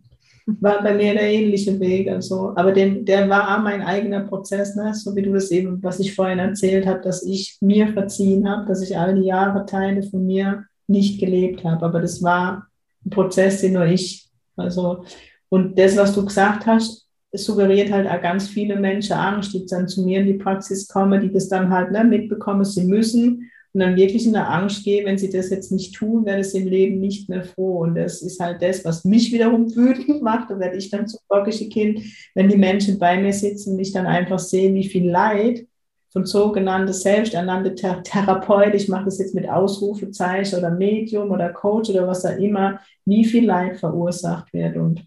[0.46, 2.08] War bei mir der ähnliche Weg.
[2.08, 4.92] Also, aber den, der war auch mein eigener Prozess, ne?
[4.94, 8.66] so wie du das eben, was ich vorhin erzählt habe, dass ich mir verziehen habe,
[8.66, 11.84] dass ich all die Jahre Teile von mir nicht gelebt habe.
[11.86, 12.66] Aber das war
[13.04, 15.04] ein Prozess, den nur ich, also,
[15.48, 19.88] und das, was du gesagt hast, suggeriert halt auch ganz viele Menschen Angst, die dann
[19.88, 23.80] zu mir in die Praxis kommen, die das dann halt ne, mitbekommen, sie müssen und
[23.80, 26.68] dann wirklich in der Angst gehen, wenn sie das jetzt nicht tun, wäre es im
[26.68, 27.80] Leben nicht mehr froh.
[27.80, 30.48] Und das ist halt das, was mich wiederum wütend macht.
[30.48, 32.00] Da werde ich dann zu bockige Kind,
[32.34, 35.66] wenn die Menschen bei mir sitzen und ich dann einfach sehe, wie viel Leid
[36.12, 41.90] von sogenannte selbsternannte Thera Therapeut, ich mache das jetzt mit Ausrufezeichen oder Medium oder Coach
[41.90, 44.76] oder was auch immer, wie viel Leid verursacht wird.
[44.76, 45.04] Und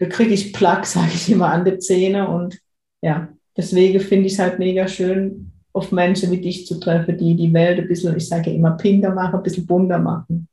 [0.00, 2.58] da kriege ich Plack, sage ich immer, an die Zähne und
[3.00, 7.36] ja, deswegen finde ich es halt mega schön, auf Menschen wie dich zu treffen, die
[7.36, 10.48] die Welt ein bisschen, ich sage immer, pinker machen, ein bisschen bunter machen.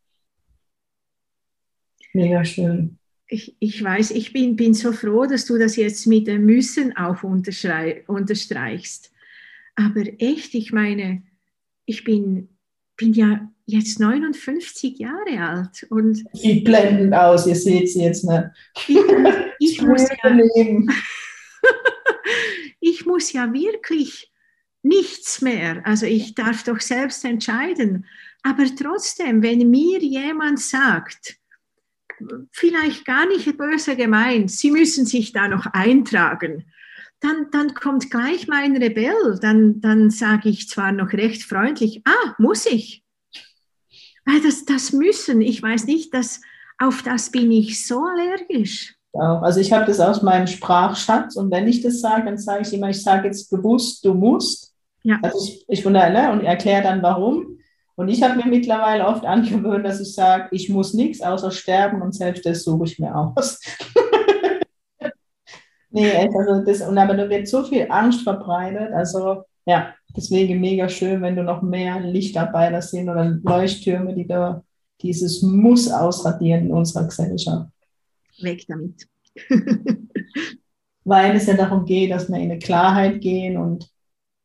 [2.12, 2.98] Mega schön.
[3.28, 6.98] Ich, ich weiß, ich bin, bin so froh, dass du das jetzt mit dem Müssen
[6.98, 9.14] auch unterstreichst.
[9.76, 11.24] Aber echt, ich meine,
[11.86, 12.50] ich bin,
[12.98, 18.44] bin ja jetzt 59 Jahre alt und sieht blendend aus, ihr seht sie jetzt nicht.
[18.88, 18.98] Ich,
[19.60, 20.38] ich muss ja,
[22.82, 24.33] ich muss ja wirklich
[24.84, 25.86] nichts mehr.
[25.86, 28.06] Also ich darf doch selbst entscheiden.
[28.43, 31.38] Aber trotzdem, wenn mir jemand sagt,
[32.52, 36.65] vielleicht gar nicht böse gemeint, Sie müssen sich da noch eintragen,
[37.22, 39.39] dann, dann kommt gleich mein Rebell.
[39.41, 43.04] Dann, dann sage ich zwar noch recht freundlich, ah, muss ich.
[44.26, 46.41] Weil das, das müssen, ich weiß nicht, dass,
[46.78, 48.96] auf das bin ich so allergisch.
[49.13, 52.74] Also ich habe das aus meinem Sprachschatz und wenn ich das sage, dann sage ich
[52.74, 54.73] immer, ich sage jetzt bewusst, du musst.
[55.04, 55.20] Ja.
[55.22, 57.60] Also ich, ich wundere, ne, und erkläre dann warum.
[57.96, 62.02] Und ich habe mir mittlerweile oft angewöhnt, dass ich sage, ich muss nichts außer sterben
[62.02, 63.60] und selbst das suche ich mir aus.
[65.92, 68.92] nee, also das, und aber da wird so viel Angst verbreitet.
[68.94, 74.63] Also ja, deswegen mega schön, wenn du noch mehr Lichtarbeiter sind oder Leuchttürme, die da
[75.02, 77.70] dieses Muss ausradieren in unserer Gesellschaft.
[78.39, 79.08] Weg damit.
[81.04, 83.93] Weil es ja darum geht, dass wir in eine Klarheit gehen und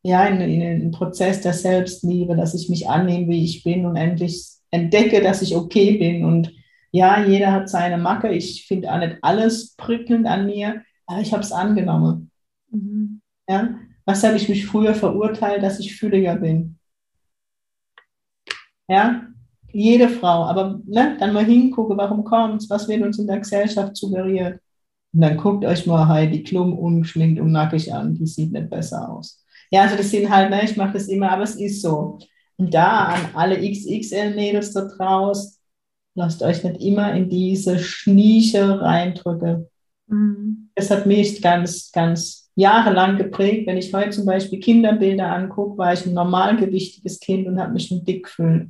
[0.08, 3.96] ja, in, in einen Prozess der Selbstliebe, dass ich mich annehme, wie ich bin und
[3.96, 6.24] endlich entdecke, dass ich okay bin.
[6.24, 6.54] Und
[6.92, 8.30] ja, jeder hat seine Macke.
[8.30, 12.30] Ich finde auch nicht alles prickelnd an mir, aber ich habe es angenommen.
[12.70, 13.20] Mhm.
[13.48, 13.74] Ja?
[14.06, 16.78] Was habe ich mich früher verurteilt, dass ich fülliger bin?
[18.88, 19.26] Ja,
[19.70, 23.40] jede Frau, aber ne, dann mal hingucken, warum kommt es, was wird uns in der
[23.40, 24.62] Gesellschaft suggeriert.
[25.12, 29.10] Und dann guckt euch mal Heidi Klum ungeschminkt und nackig an, die sieht nicht besser
[29.10, 29.44] aus.
[29.70, 32.18] Ja, also das sind halt, ne, ich mache das immer, aber es ist so.
[32.56, 35.56] Und da an alle XXL-Mädels da draußen,
[36.14, 39.66] lasst euch nicht immer in diese Schnieche reindrücken.
[40.06, 40.70] Mhm.
[40.74, 43.66] Das hat mich ganz, ganz jahrelang geprägt.
[43.66, 47.86] Wenn ich heute zum Beispiel Kinderbilder angucke, war ich ein normalgewichtiges Kind und habe mich
[47.86, 48.68] schon dick gefühlt.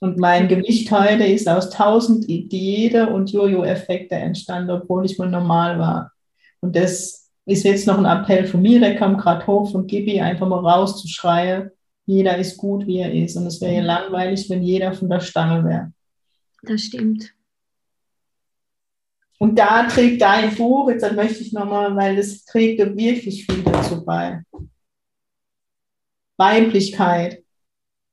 [0.00, 5.78] Und mein Gewicht heute ist aus tausend Diäte und Jojo-Effekte entstanden, obwohl ich mal normal
[5.78, 6.12] war.
[6.60, 7.19] Und das
[7.50, 10.60] ist jetzt noch ein Appell von mir, der kam gerade hoch von Gibi, einfach mal
[10.60, 11.70] rauszuschreien,
[12.06, 13.36] jeder ist gut, wie er ist.
[13.36, 15.92] Und es wäre ja langweilig, wenn jeder von der Stange wäre.
[16.62, 17.34] Das stimmt.
[19.38, 24.04] Und da trägt dein Buch, jetzt möchte ich nochmal, weil es trägt wirklich viel dazu
[24.04, 24.42] bei.
[26.36, 27.42] Weiblichkeit,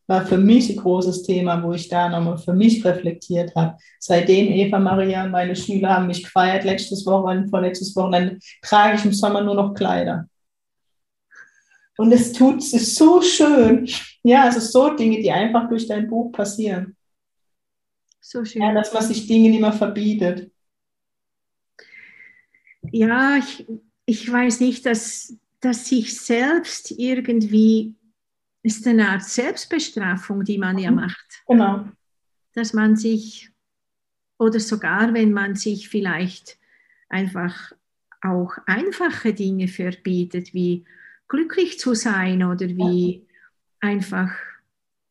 [0.08, 3.78] war für mich ein großes Thema, wo ich da nochmal für mich reflektiert habe.
[4.00, 9.14] Seitdem Eva Maria meine Schüler haben mich gefeiert, letztes Wochenende, vorletztes Wochenende, trage ich im
[9.14, 10.28] Sommer nur noch Kleider.
[11.98, 13.90] Und es tut, es ist so schön.
[14.24, 16.96] Ja, also so Dinge, die einfach durch dein Buch passieren.
[18.22, 18.62] So schön.
[18.62, 20.52] Ja, dass man sich Dinge nicht mehr verbietet.
[22.92, 23.66] Ja, ich,
[24.06, 27.96] ich weiß nicht, dass, dass sich selbst irgendwie
[28.68, 30.98] ist eine Art Selbstbestrafung, die man ja mhm.
[30.98, 31.44] macht.
[31.48, 31.86] Genau.
[32.54, 33.50] Dass man sich,
[34.38, 36.58] oder sogar wenn man sich vielleicht
[37.10, 37.72] einfach
[38.22, 40.86] auch einfache Dinge verbietet, wie
[41.28, 43.22] glücklich zu sein oder wie ja.
[43.80, 44.32] einfach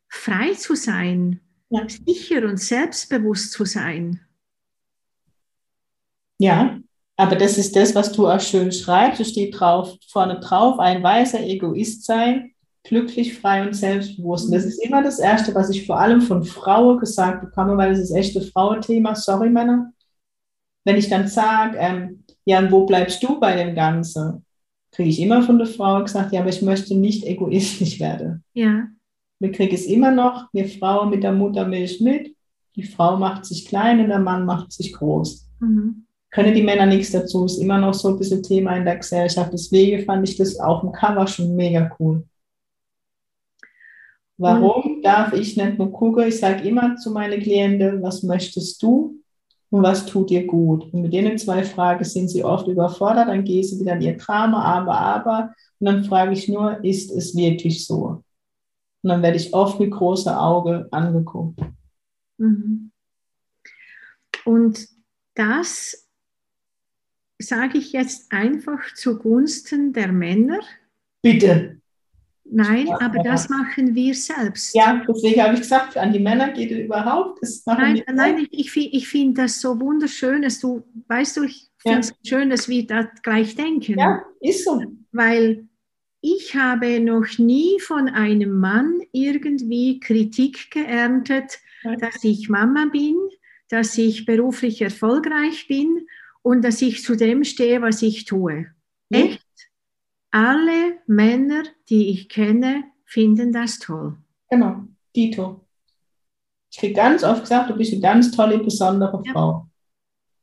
[0.09, 1.41] frei zu sein,
[1.71, 1.87] ja.
[1.89, 4.21] sicher und selbstbewusst zu sein.
[6.39, 6.79] Ja,
[7.17, 9.21] aber das ist das, was du auch schön schreibst.
[9.21, 12.53] Es steht drauf, vorne drauf, ein weiser Egoist sein,
[12.89, 14.47] glücklich, frei und selbstbewusst.
[14.47, 17.93] Und das ist immer das Erste, was ich vor allem von Frauen gesagt bekomme, weil
[17.93, 19.15] es ist echt ein Frauenthema.
[19.15, 19.93] Sorry, Männer.
[20.85, 24.45] Wenn ich dann sage, ähm, ja, und wo bleibst du bei dem Ganzen?
[24.93, 28.45] Kriege ich immer von der Frau gesagt, ja, aber ich möchte nicht egoistisch werden.
[28.55, 28.87] Ja.
[29.39, 32.35] Wir kriegen es immer noch, wir Frauen mit der Muttermilch mit.
[32.77, 35.49] Die Frau macht sich klein und der Mann macht sich groß.
[35.61, 36.07] Mhm.
[36.31, 39.53] Können die Männer nichts dazu, ist immer noch so ein bisschen Thema in der Gesellschaft.
[39.53, 42.25] Deswegen fand ich das auf dem Cover schon mega cool.
[44.39, 46.29] Warum darf ich nicht nur gucken?
[46.29, 49.23] Ich sage immer zu meinen Klienten, was möchtest du
[49.71, 50.93] und was tut dir gut?
[50.93, 54.17] Und mit denen zwei Fragen sind sie oft überfordert, dann gehen sie wieder in ihr
[54.17, 55.55] Drama, aber, aber.
[55.79, 58.23] Und dann frage ich nur, ist es wirklich so?
[59.03, 61.61] Und dann werde ich oft mit großem Auge angeguckt.
[62.37, 62.91] Mhm.
[64.45, 64.89] Und
[65.35, 66.09] das
[67.39, 70.61] sage ich jetzt einfach zugunsten der Männer.
[71.23, 71.81] Bitte.
[72.51, 74.75] Nein, aber das machen wir selbst.
[74.75, 77.41] Ja, deswegen habe ich gesagt, an die Männer geht es überhaupt.
[77.67, 82.01] Nein, nein, ich, ich, ich finde das so wunderschön, dass du, weißt du, ich, finde
[82.01, 83.99] es schön, dass wir da gleich denken.
[83.99, 84.83] Ja, ist so.
[85.13, 85.69] Weil
[86.21, 91.97] ich habe noch nie von einem Mann irgendwie Kritik geerntet, ja.
[91.97, 93.17] dass ich Mama bin,
[93.69, 96.07] dass ich beruflich erfolgreich bin
[96.43, 98.67] und dass ich zu dem stehe, was ich tue.
[100.31, 104.17] Alle Männer, die ich kenne, finden das toll.
[104.51, 104.83] Genau,
[105.15, 105.61] Dito.
[106.71, 109.33] Ich kriege ganz oft gesagt, du bist eine ganz tolle, besondere ja.
[109.33, 109.67] Frau.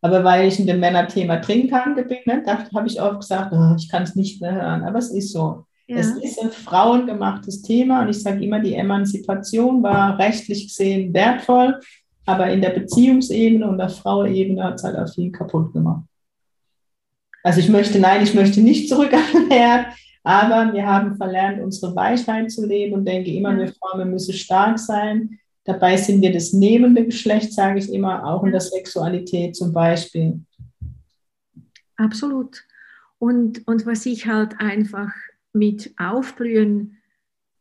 [0.02, 3.90] Aber weil ich in dem Männerthema Trinkhandel bin, ne, habe ich oft gesagt, oh, ich
[3.90, 4.84] kann es nicht mehr hören.
[4.84, 5.66] Aber es ist so.
[5.88, 5.98] Ja.
[5.98, 11.80] Es ist ein frauengemachtes Thema und ich sage immer, die Emanzipation war rechtlich gesehen wertvoll,
[12.26, 16.04] aber in der Beziehungsebene und der Frauebene hat es halt auch viel kaputt gemacht.
[17.44, 19.88] Also ich möchte, nein, ich möchte nicht zurück an den Herd,
[20.24, 24.34] aber wir haben verlernt, unsere Weisheit zu leben und denke immer, wir Frauen, wir müssen
[24.34, 25.40] stark sein.
[25.66, 30.42] Dabei sind wir das nehmende Geschlecht, sage ich immer, auch in der Sexualität zum Beispiel.
[31.98, 32.64] Absolut.
[33.20, 35.12] Und, und was ich halt einfach
[35.52, 36.98] mit Aufblühen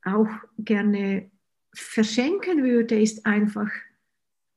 [0.04, 1.30] auch gerne
[1.74, 3.70] verschenken würde, ist einfach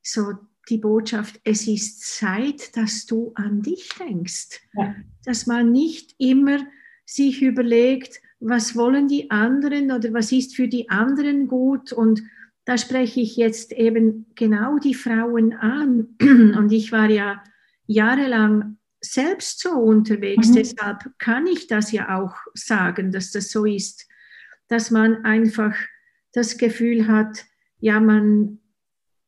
[0.01, 0.33] so
[0.69, 4.61] die Botschaft, es ist Zeit, dass du an dich denkst.
[4.73, 4.95] Ja.
[5.23, 6.59] Dass man nicht immer
[7.05, 11.93] sich überlegt, was wollen die anderen oder was ist für die anderen gut.
[11.93, 12.23] Und
[12.65, 16.15] da spreche ich jetzt eben genau die Frauen an.
[16.21, 17.43] Und ich war ja
[17.85, 20.55] jahrelang selbst so unterwegs, mhm.
[20.55, 24.07] deshalb kann ich das ja auch sagen, dass das so ist,
[24.67, 25.75] dass man einfach
[26.33, 27.45] das Gefühl hat,
[27.79, 28.59] ja, man,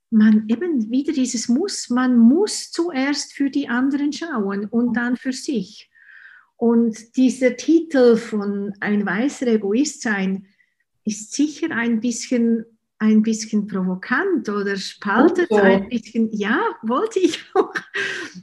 [0.09, 5.33] man eben wieder dieses Muss, man muss zuerst für die anderen schauen und dann für
[5.33, 5.89] sich.
[6.55, 10.47] Und dieser Titel von Ein weißer Egoist sein
[11.03, 12.65] ist sicher ein bisschen,
[12.99, 15.75] ein bisschen provokant oder spaltet okay.
[15.75, 16.31] ein bisschen.
[16.33, 17.73] Ja, wollte ich auch,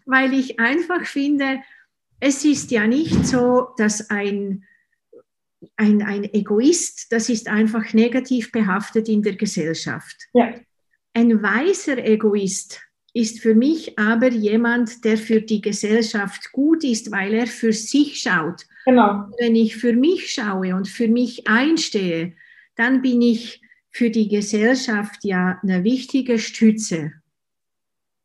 [0.07, 1.61] weil ich einfach finde,
[2.21, 4.65] es ist ja nicht so, dass ein,
[5.77, 10.17] ein, ein Egoist, das ist einfach negativ behaftet in der Gesellschaft.
[10.35, 10.55] Ja.
[11.15, 17.33] Ein weißer Egoist ist für mich aber jemand, der für die Gesellschaft gut ist, weil
[17.33, 18.67] er für sich schaut.
[18.85, 19.29] Genau.
[19.39, 22.35] Wenn ich für mich schaue und für mich einstehe,
[22.75, 27.13] dann bin ich für die Gesellschaft ja eine wichtige Stütze.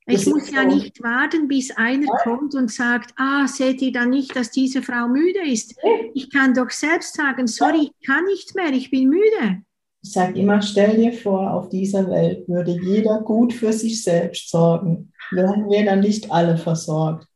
[0.07, 2.17] Ich muss ja nicht warten, bis einer ja.
[2.23, 5.75] kommt und sagt, ah, seht ihr dann nicht, dass diese Frau müde ist?
[6.15, 9.61] Ich kann doch selbst sagen, sorry, ich kann nicht mehr, ich bin müde.
[10.01, 14.49] Ich sage immer, stell dir vor, auf dieser Welt würde jeder gut für sich selbst
[14.49, 15.11] sorgen.
[15.31, 17.27] Wären wir dann nicht alle versorgt.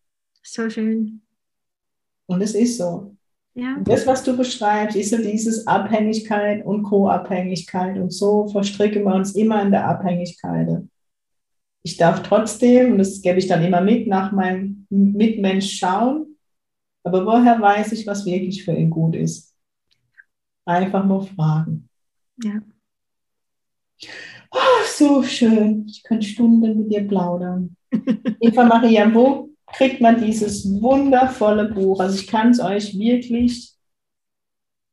[0.42, 1.22] So schön.
[2.26, 3.16] Und es ist so.
[3.54, 3.78] Ja.
[3.84, 7.98] Das, was du beschreibst, ist so dieses Abhängigkeit und Co-Abhängigkeit.
[7.98, 10.84] Und so verstricken wir uns immer in der Abhängigkeit.
[11.84, 16.38] Ich darf trotzdem, und das gebe ich dann immer mit, nach meinem Mitmensch schauen.
[17.04, 19.54] Aber woher weiß ich, was wirklich für ihn gut ist?
[20.66, 21.90] Einfach nur fragen.
[22.38, 22.64] Ja.
[24.52, 25.86] Oh, so schön.
[25.88, 27.76] Ich könnte Stunden mit dir plaudern.
[28.40, 32.00] Eva Maria, wo kriegt man dieses wundervolle Buch?
[32.00, 33.74] Also ich kann es euch wirklich,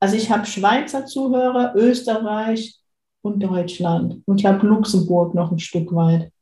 [0.01, 2.79] also ich habe Schweizer Zuhörer, Österreich
[3.23, 6.33] und Deutschland und ich habe Luxemburg noch ein Stück weit.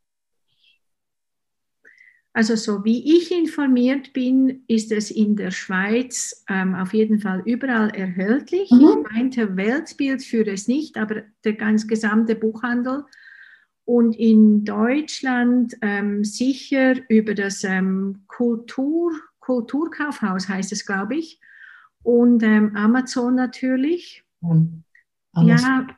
[2.38, 7.42] Also so wie ich informiert bin, ist es in der Schweiz ähm, auf jeden Fall
[7.44, 8.70] überall erhältlich.
[8.70, 8.78] Mhm.
[8.80, 13.02] Ich meinte Weltbild für es nicht, aber der ganz gesamte Buchhandel.
[13.84, 21.40] Und in Deutschland ähm, sicher über das ähm, Kultur, Kulturkaufhaus heißt es, glaube ich.
[22.04, 24.22] Und ähm, Amazon natürlich.
[24.42, 24.84] Mhm.
[25.42, 25.88] Ja,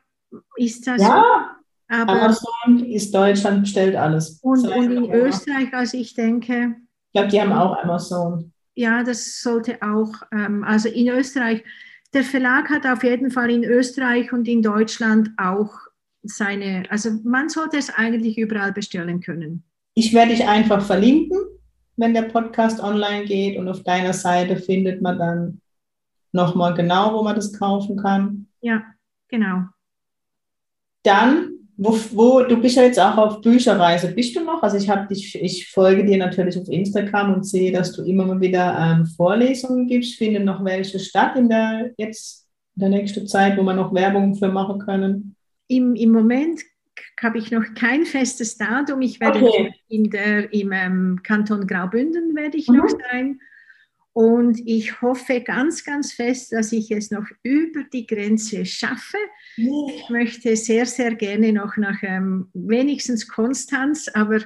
[0.55, 1.55] ist das ja.
[1.91, 4.39] Aber Amazon ist Deutschland, bestellt alles.
[4.41, 6.75] Und, und in Österreich, also ich denke.
[7.07, 8.53] Ich glaube, die haben auch Amazon.
[8.75, 11.65] Ja, das sollte auch, ähm, also in Österreich,
[12.13, 15.71] der Verlag hat auf jeden Fall in Österreich und in Deutschland auch
[16.23, 19.63] seine, also man sollte es eigentlich überall bestellen können.
[19.93, 21.39] Ich werde dich einfach verlinken,
[21.97, 25.61] wenn der Podcast online geht und auf deiner Seite findet man dann
[26.31, 28.47] nochmal genau, wo man das kaufen kann.
[28.61, 28.81] Ja,
[29.27, 29.65] genau.
[31.03, 34.11] Dann wo, wo, du bist ja jetzt auch auf Bücherreise.
[34.13, 34.61] Bist du noch?
[34.61, 38.25] Also ich habe dich, ich folge dir natürlich auf Instagram und sehe, dass du immer
[38.25, 40.15] mal wieder ähm, Vorlesungen gibst.
[40.15, 44.35] Finden noch welche statt in der jetzt in der nächsten Zeit, wo wir noch Werbung
[44.35, 45.35] für machen können?
[45.67, 46.61] Im, im Moment
[47.21, 49.01] habe ich noch kein festes Datum.
[49.01, 49.73] Ich werde okay.
[49.87, 52.77] in der, im ähm, Kanton Graubünden werde ich mhm.
[52.77, 53.39] noch sein.
[54.13, 59.17] Und ich hoffe ganz, ganz fest, dass ich es noch über die Grenze schaffe.
[59.55, 64.39] Ich möchte sehr, sehr gerne noch nach ähm, wenigstens Konstanz, aber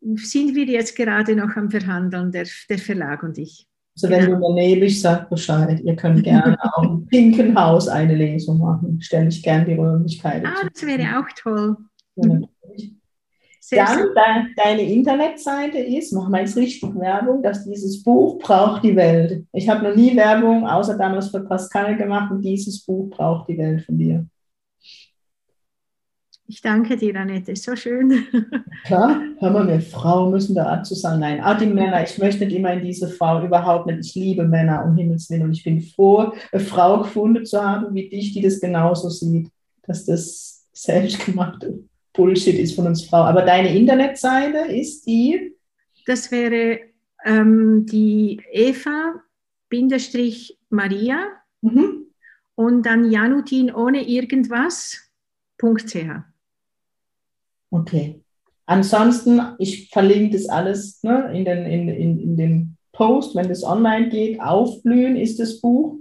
[0.00, 3.66] sind wir jetzt gerade noch am Verhandeln, der, der Verlag und ich.
[3.96, 4.40] Also wenn genau.
[4.40, 5.80] du daneben bist, sag Bescheid.
[5.82, 9.00] Ihr könnt gerne auch im Pinken Haus eine Lesung machen.
[9.00, 10.46] Stelle ich gerne die Räumlichkeiten.
[10.46, 11.76] Ah, das wäre auch toll.
[12.16, 12.55] Ja, natürlich.
[13.68, 18.84] Sehr Dann de deine Internetseite ist, machen wir jetzt richtig Werbung, dass dieses Buch braucht
[18.84, 19.44] die Welt.
[19.52, 23.58] Ich habe noch nie Werbung außer damals für Pascal gemacht und dieses Buch braucht die
[23.58, 24.24] Welt von dir.
[26.46, 28.24] Ich danke dir, Annette, so schön.
[28.84, 31.18] Klar, hör mal, wir Frauen müssen da zu sein.
[31.18, 34.06] Nein, auch die Männer, ich möchte nicht immer in diese Frau, überhaupt nicht.
[34.06, 35.42] Ich liebe Männer, um Himmels Willen.
[35.42, 39.50] Und ich bin froh, eine Frau gefunden zu haben wie dich, die das genauso sieht,
[39.82, 41.80] dass das selbstgemachte
[42.16, 43.26] Bullshit ist von uns Frauen.
[43.26, 45.54] Aber deine Internetseite ist die?
[46.06, 46.80] Das wäre
[47.24, 49.18] ähm, die Eva-Maria
[51.60, 52.06] mhm.
[52.54, 55.06] und dann Janutin ohne irgendwas.ch.
[57.70, 58.22] Okay.
[58.68, 63.62] Ansonsten, ich verlinke das alles ne, in, den, in, in, in dem Post, wenn das
[63.62, 64.40] online geht.
[64.40, 65.98] Aufblühen ist das Buch.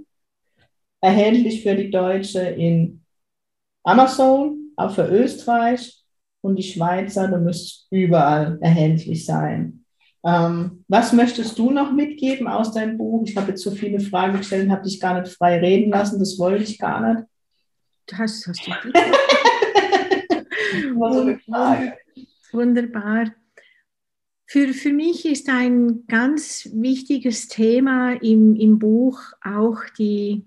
[1.02, 3.02] Erhältlich für die Deutsche in
[3.84, 6.05] Amazon, auch für Österreich
[6.46, 7.28] und die Schweizer.
[7.28, 9.84] Du müsstest überall erhältlich sein.
[10.24, 13.24] Ähm, was möchtest du noch mitgeben aus deinem Buch?
[13.26, 16.20] Ich habe jetzt so viele Fragen gestellt und habe dich gar nicht frei reden lassen.
[16.20, 17.28] Das wollte ich gar nicht.
[18.08, 18.72] Das hast du.
[22.52, 23.34] Wunderbar.
[24.48, 30.46] Für, für mich ist ein ganz wichtiges Thema im, im Buch auch die,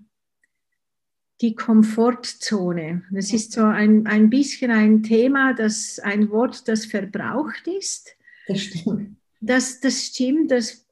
[1.41, 3.03] die Komfortzone.
[3.11, 8.09] Das ist so ein, ein bisschen ein Thema, das ein Wort, das verbraucht ist.
[8.47, 9.15] Das stimmt.
[9.41, 10.85] Das, das stimmt, das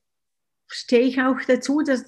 [0.67, 2.05] stehe ich auch dazu, dass,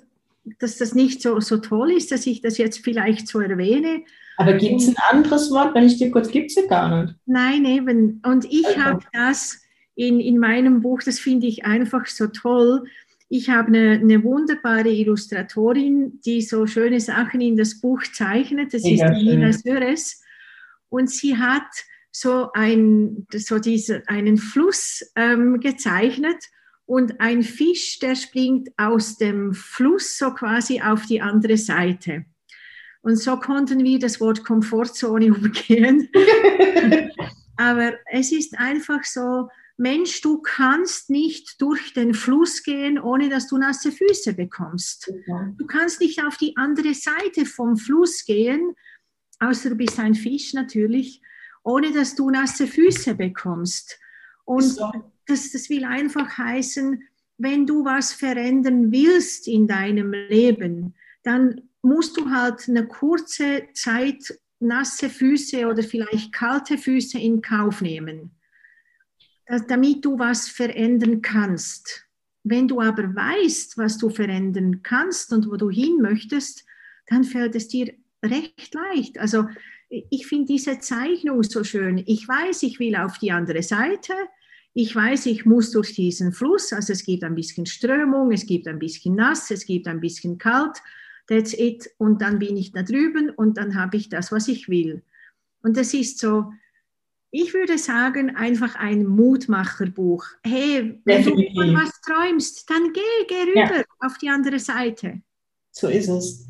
[0.59, 4.03] dass das nicht so, so toll ist, dass ich das jetzt vielleicht so erwähne.
[4.37, 7.15] Aber gibt es ein anderes Wort, wenn ich dir kurz, gibt es ja gar nicht.
[7.25, 8.21] Nein, eben.
[8.25, 8.79] Und ich also.
[8.79, 9.59] habe das
[9.95, 12.85] in, in meinem Buch, das finde ich einfach so toll.
[13.31, 18.73] Ich habe eine, eine, wunderbare Illustratorin, die so schöne Sachen in das Buch zeichnet.
[18.73, 20.23] Das ist Nina Söres.
[20.89, 21.67] Und sie hat
[22.11, 26.43] so, ein, so diese, einen Fluss ähm, gezeichnet
[26.85, 32.25] und ein Fisch, der springt aus dem Fluss so quasi auf die andere Seite.
[33.01, 36.09] Und so konnten wir das Wort Komfortzone umgehen.
[37.57, 39.49] Aber es ist einfach so,
[39.79, 45.11] Mensch, du kannst nicht durch den Fluss gehen, ohne dass du nasse Füße bekommst.
[45.25, 45.53] Ja.
[45.57, 48.75] Du kannst nicht auf die andere Seite vom Fluss gehen,
[49.39, 51.21] außer du bist ein Fisch natürlich,
[51.63, 53.97] ohne dass du nasse Füße bekommst.
[54.43, 54.91] Und so.
[55.25, 57.01] das, das will einfach heißen,
[57.37, 64.37] wenn du was verändern willst in deinem Leben, dann musst du halt eine kurze Zeit
[64.59, 68.31] nasse Füße oder vielleicht kalte Füße in Kauf nehmen,
[69.67, 72.05] damit du was verändern kannst.
[72.43, 76.65] Wenn du aber weißt, was du verändern kannst und wo du hin möchtest,
[77.07, 77.93] dann fällt es dir
[78.23, 79.17] recht leicht.
[79.17, 79.47] Also
[79.89, 82.03] ich finde diese Zeichnung so schön.
[82.05, 84.13] Ich weiß, ich will auf die andere Seite.
[84.73, 86.71] Ich weiß, ich muss durch diesen Fluss.
[86.71, 90.37] Also es gibt ein bisschen Strömung, es gibt ein bisschen nass, es gibt ein bisschen
[90.37, 90.81] kalt
[91.29, 91.89] that's it.
[91.97, 95.03] Und dann bin ich da drüben und dann habe ich das, was ich will.
[95.61, 96.51] Und das ist so,
[97.31, 100.25] ich würde sagen, einfach ein Mutmacherbuch.
[100.43, 101.53] Hey, wenn Definitiv.
[101.53, 103.83] du von was träumst, dann geh, geh rüber ja.
[103.99, 105.21] auf die andere Seite.
[105.71, 106.47] So ist es.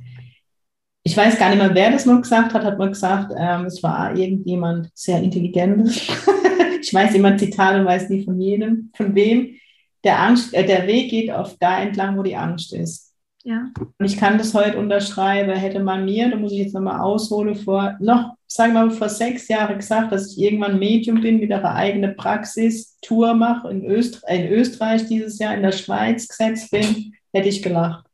[1.03, 3.81] Ich weiß gar nicht mehr, wer das noch gesagt hat, hat mal gesagt, ähm, es
[3.81, 5.89] war irgendjemand sehr intelligent.
[6.81, 9.55] ich weiß immer ein Zitat und weiß nie von jedem, von wem.
[10.03, 13.08] Der, Angst, äh, der Weg geht oft da entlang, wo die Angst ist.
[13.43, 13.71] Ja.
[13.97, 15.51] Und ich kann das heute unterschreiben.
[15.51, 19.09] Hätte man mir, da muss ich jetzt nochmal ausholen, vor noch, sagen wir mal, vor
[19.09, 23.85] sechs Jahren gesagt, dass ich irgendwann Medium bin, mit einer eigenen Praxis, Tour mache, in,
[23.85, 28.05] Öster in Österreich dieses Jahr, in der Schweiz gesetzt bin, hätte ich gelacht.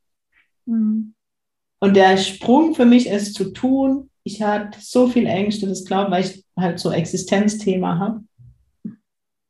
[0.66, 1.14] Mhm.
[1.80, 6.12] Und der Sprung für mich, es zu tun, ich hatte so viel Ängste, das glaube
[6.12, 8.24] weil ich halt so Existenzthema habe.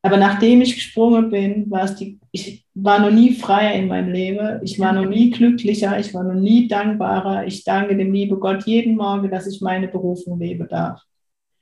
[0.01, 4.11] Aber nachdem ich gesprungen bin, war es die, ich war noch nie freier in meinem
[4.11, 4.59] Leben.
[4.63, 5.97] Ich war noch nie glücklicher.
[5.97, 7.47] Ich war noch nie dankbarer.
[7.47, 11.01] Ich danke dem lieben Gott jeden Morgen, dass ich meine Berufung leben darf.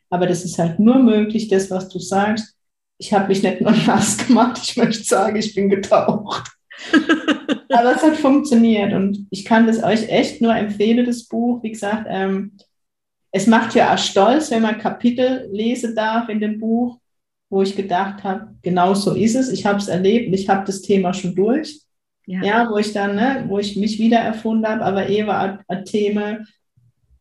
[0.10, 2.56] Aber das ist halt nur möglich, das, was du sagst.
[2.98, 4.60] Ich habe mich nicht nur nass gemacht.
[4.64, 6.52] Ich möchte sagen, ich bin getaucht.
[7.70, 11.62] Aber es hat funktioniert und ich kann das euch echt nur empfehlen, das Buch.
[11.64, 12.58] Wie gesagt, ähm,
[13.32, 17.00] es macht ja auch stolz, wenn man Kapitel lesen darf in dem Buch
[17.54, 19.52] wo ich gedacht habe, genau so ist es.
[19.52, 21.82] Ich habe es erlebt, ich habe das Thema schon durch.
[22.26, 22.42] Ja.
[22.42, 25.86] ja, wo ich dann, ne, wo ich mich wieder erfunden habe, aber eh war ein
[25.86, 26.40] Thema,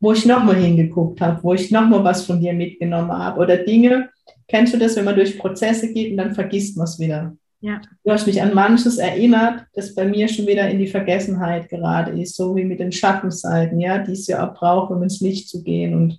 [0.00, 4.10] wo ich nochmal hingeguckt habe, wo ich nochmal was von dir mitgenommen habe oder Dinge.
[4.46, 7.36] Kennst du das, wenn man durch Prozesse geht und dann vergisst man es wieder?
[7.60, 7.80] Ja.
[8.04, 12.12] Du hast mich an manches erinnert, das bei mir schon wieder in die Vergessenheit gerade
[12.12, 15.48] ist, so wie mit den Schattenseiten, ja, die es ja auch braucht, um ins Licht
[15.48, 15.94] zu gehen.
[15.94, 16.18] Und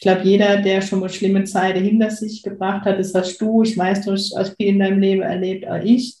[0.00, 3.62] ich glaube, jeder, der schon mal schlimme Zeiten hinter sich gebracht hat, das hast du,
[3.62, 6.16] ich weiß, du hast viel in deinem Leben erlebt, auch ich.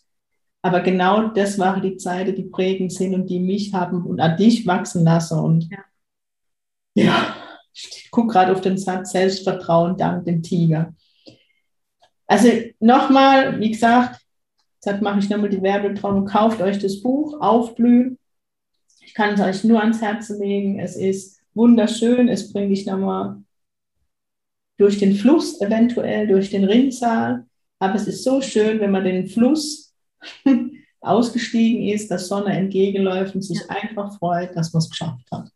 [0.60, 4.36] Aber genau das waren die Zeiten, die prägend sind und die mich haben und an
[4.36, 5.38] dich wachsen lassen.
[5.38, 5.78] Und ja,
[6.94, 7.36] ja
[7.72, 10.92] ich gucke gerade auf den Satz Selbstvertrauen dank dem Tiger.
[12.26, 12.50] Also
[12.80, 14.20] nochmal, wie gesagt,
[14.84, 18.18] Jetzt mache ich nochmal die Werbetrommel, kauft euch das Buch, Aufblühen.
[19.00, 20.78] Ich kann es euch nur ans Herz legen.
[20.78, 22.28] Es ist wunderschön.
[22.28, 23.42] Es bringt dich nochmal
[24.80, 27.44] durch den Fluss, eventuell durch den Rinnsal.
[27.78, 29.94] Aber es ist so schön, wenn man den Fluss
[31.00, 35.50] ausgestiegen ist, der Sonne entgegenläuft und sich einfach freut, dass man es geschafft hat.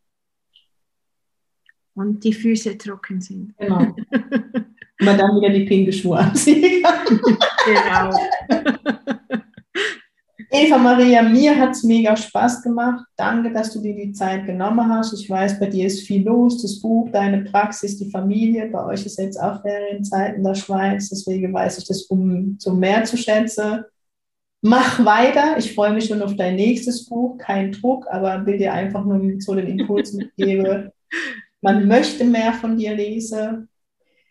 [1.95, 3.57] Und die Füße trocken sind.
[3.57, 3.79] Genau.
[5.01, 6.85] Und man dann wieder die pinke Schuhe anziehen
[7.67, 8.17] Genau.
[10.57, 13.05] Eva Maria, mir hat es mega Spaß gemacht.
[13.17, 15.13] Danke, dass du dir die Zeit genommen hast.
[15.13, 16.63] Ich weiß, bei dir ist viel los.
[16.63, 18.69] Das Buch, deine Praxis, die Familie.
[18.71, 21.09] Bei euch ist jetzt auch Ferienzeit in der Schweiz.
[21.09, 23.83] Deswegen weiß ich das um so mehr zu schätzen.
[24.63, 25.59] Mach weiter.
[25.59, 27.37] Ich freue mich schon auf dein nächstes Buch.
[27.37, 30.93] Kein Druck, aber will dir einfach nur so den Impuls mitgeben.
[31.63, 33.69] Man möchte mehr von dir lesen.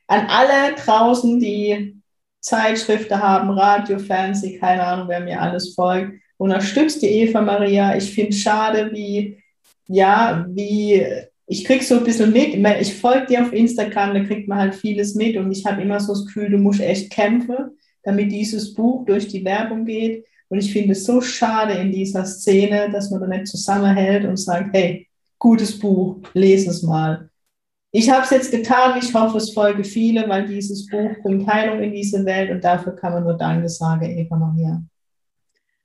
[0.08, 2.02] An alle draußen, die
[2.44, 6.20] Zeitschriften haben, Radio, Fernsehen, keine Ahnung, wer mir alles folgt.
[6.38, 7.96] Unterstützt die Eva Maria.
[7.96, 9.38] Ich finde es schade, wie,
[9.88, 11.06] ja, wie,
[11.48, 12.54] ich kriege so ein bisschen mit.
[12.82, 16.02] Ich folge dir auf Instagram, da kriegt man halt vieles mit und ich habe immer
[16.02, 20.26] so das Gefühl, du musst echt kämpfen, damit dieses Buch durch die Werbung geht.
[20.50, 24.38] Und ich finde es so schade in dieser Szene, dass man da nicht zusammenhält und
[24.38, 25.08] sagt, hey,
[25.40, 27.30] gutes Buch, lese es mal.
[27.96, 31.80] Ich habe es jetzt getan, ich hoffe, es folge viele, weil dieses Buch bringt Heilung
[31.80, 34.84] in diese Welt und dafür kann man nur Danke sagen, Eva Maria.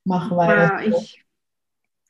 [0.05, 0.83] Mach weiter.
[0.83, 1.23] Ja, ich,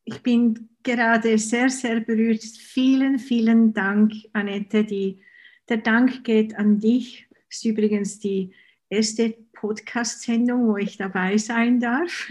[0.04, 2.44] ich bin gerade sehr, sehr berührt.
[2.44, 4.84] Vielen, vielen Dank, Annette.
[4.84, 5.20] Die,
[5.68, 7.26] der Dank geht an dich.
[7.30, 8.52] Das ist übrigens die
[8.90, 12.30] erste Podcast-Sendung, wo ich dabei sein darf.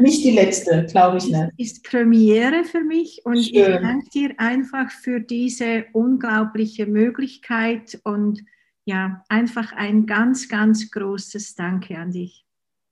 [0.00, 1.50] Nicht die letzte, glaube ich nicht.
[1.56, 3.54] Ist Premiere für mich und Schön.
[3.54, 8.40] ich danke dir einfach für diese unglaubliche Möglichkeit und
[8.84, 12.44] ja, einfach ein ganz, ganz großes Danke an dich.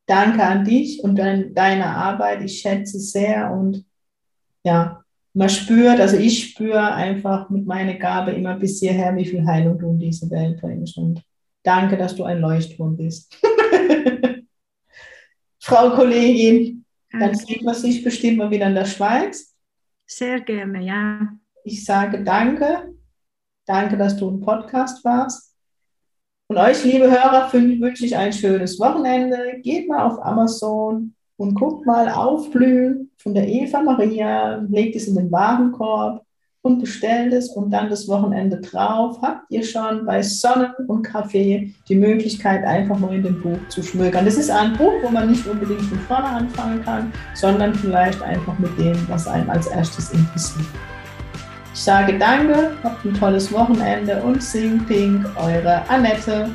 [0.07, 2.43] Danke an dich und an deine Arbeit.
[2.45, 3.85] Ich schätze sehr und
[4.63, 5.03] ja,
[5.33, 9.79] man spürt, also ich spüre einfach mit meiner Gabe immer bis hierher, wie viel Heilung
[9.79, 10.97] du in diese Welt bringst.
[10.99, 11.23] Und
[11.67, 13.37] danke, dass du ein Leuchtturm bist.
[15.61, 19.55] Frau Kollegin, dann sieht man sich bestimmt mal wieder in der Schweiz.
[20.07, 21.29] Sehr gerne, ja.
[21.65, 22.95] Ich sage danke.
[23.65, 25.55] Danke, dass du im Podcast warst.
[26.49, 29.61] Und euch, liebe Hörer, wünsche ich ein schönes Wochenende.
[29.63, 35.17] Geht mal auf Amazon und guckt mal Aufblühen von der Eva Maria, legt es in
[35.17, 36.26] den Warenkorb
[36.67, 41.73] und bestellt es und dann das Wochenende drauf habt ihr schon bei Sonnen und Kaffee
[41.89, 44.25] die Möglichkeit, einfach nur in dem Buch zu schmökern.
[44.25, 48.59] Das ist ein Buch, wo man nicht unbedingt von vorne anfangen kann, sondern vielleicht einfach
[48.59, 50.67] mit dem, was einem als erstes interessiert.
[51.73, 56.49] Ich sage danke, habt ein tolles Wochenende und sing pink, eure Annette.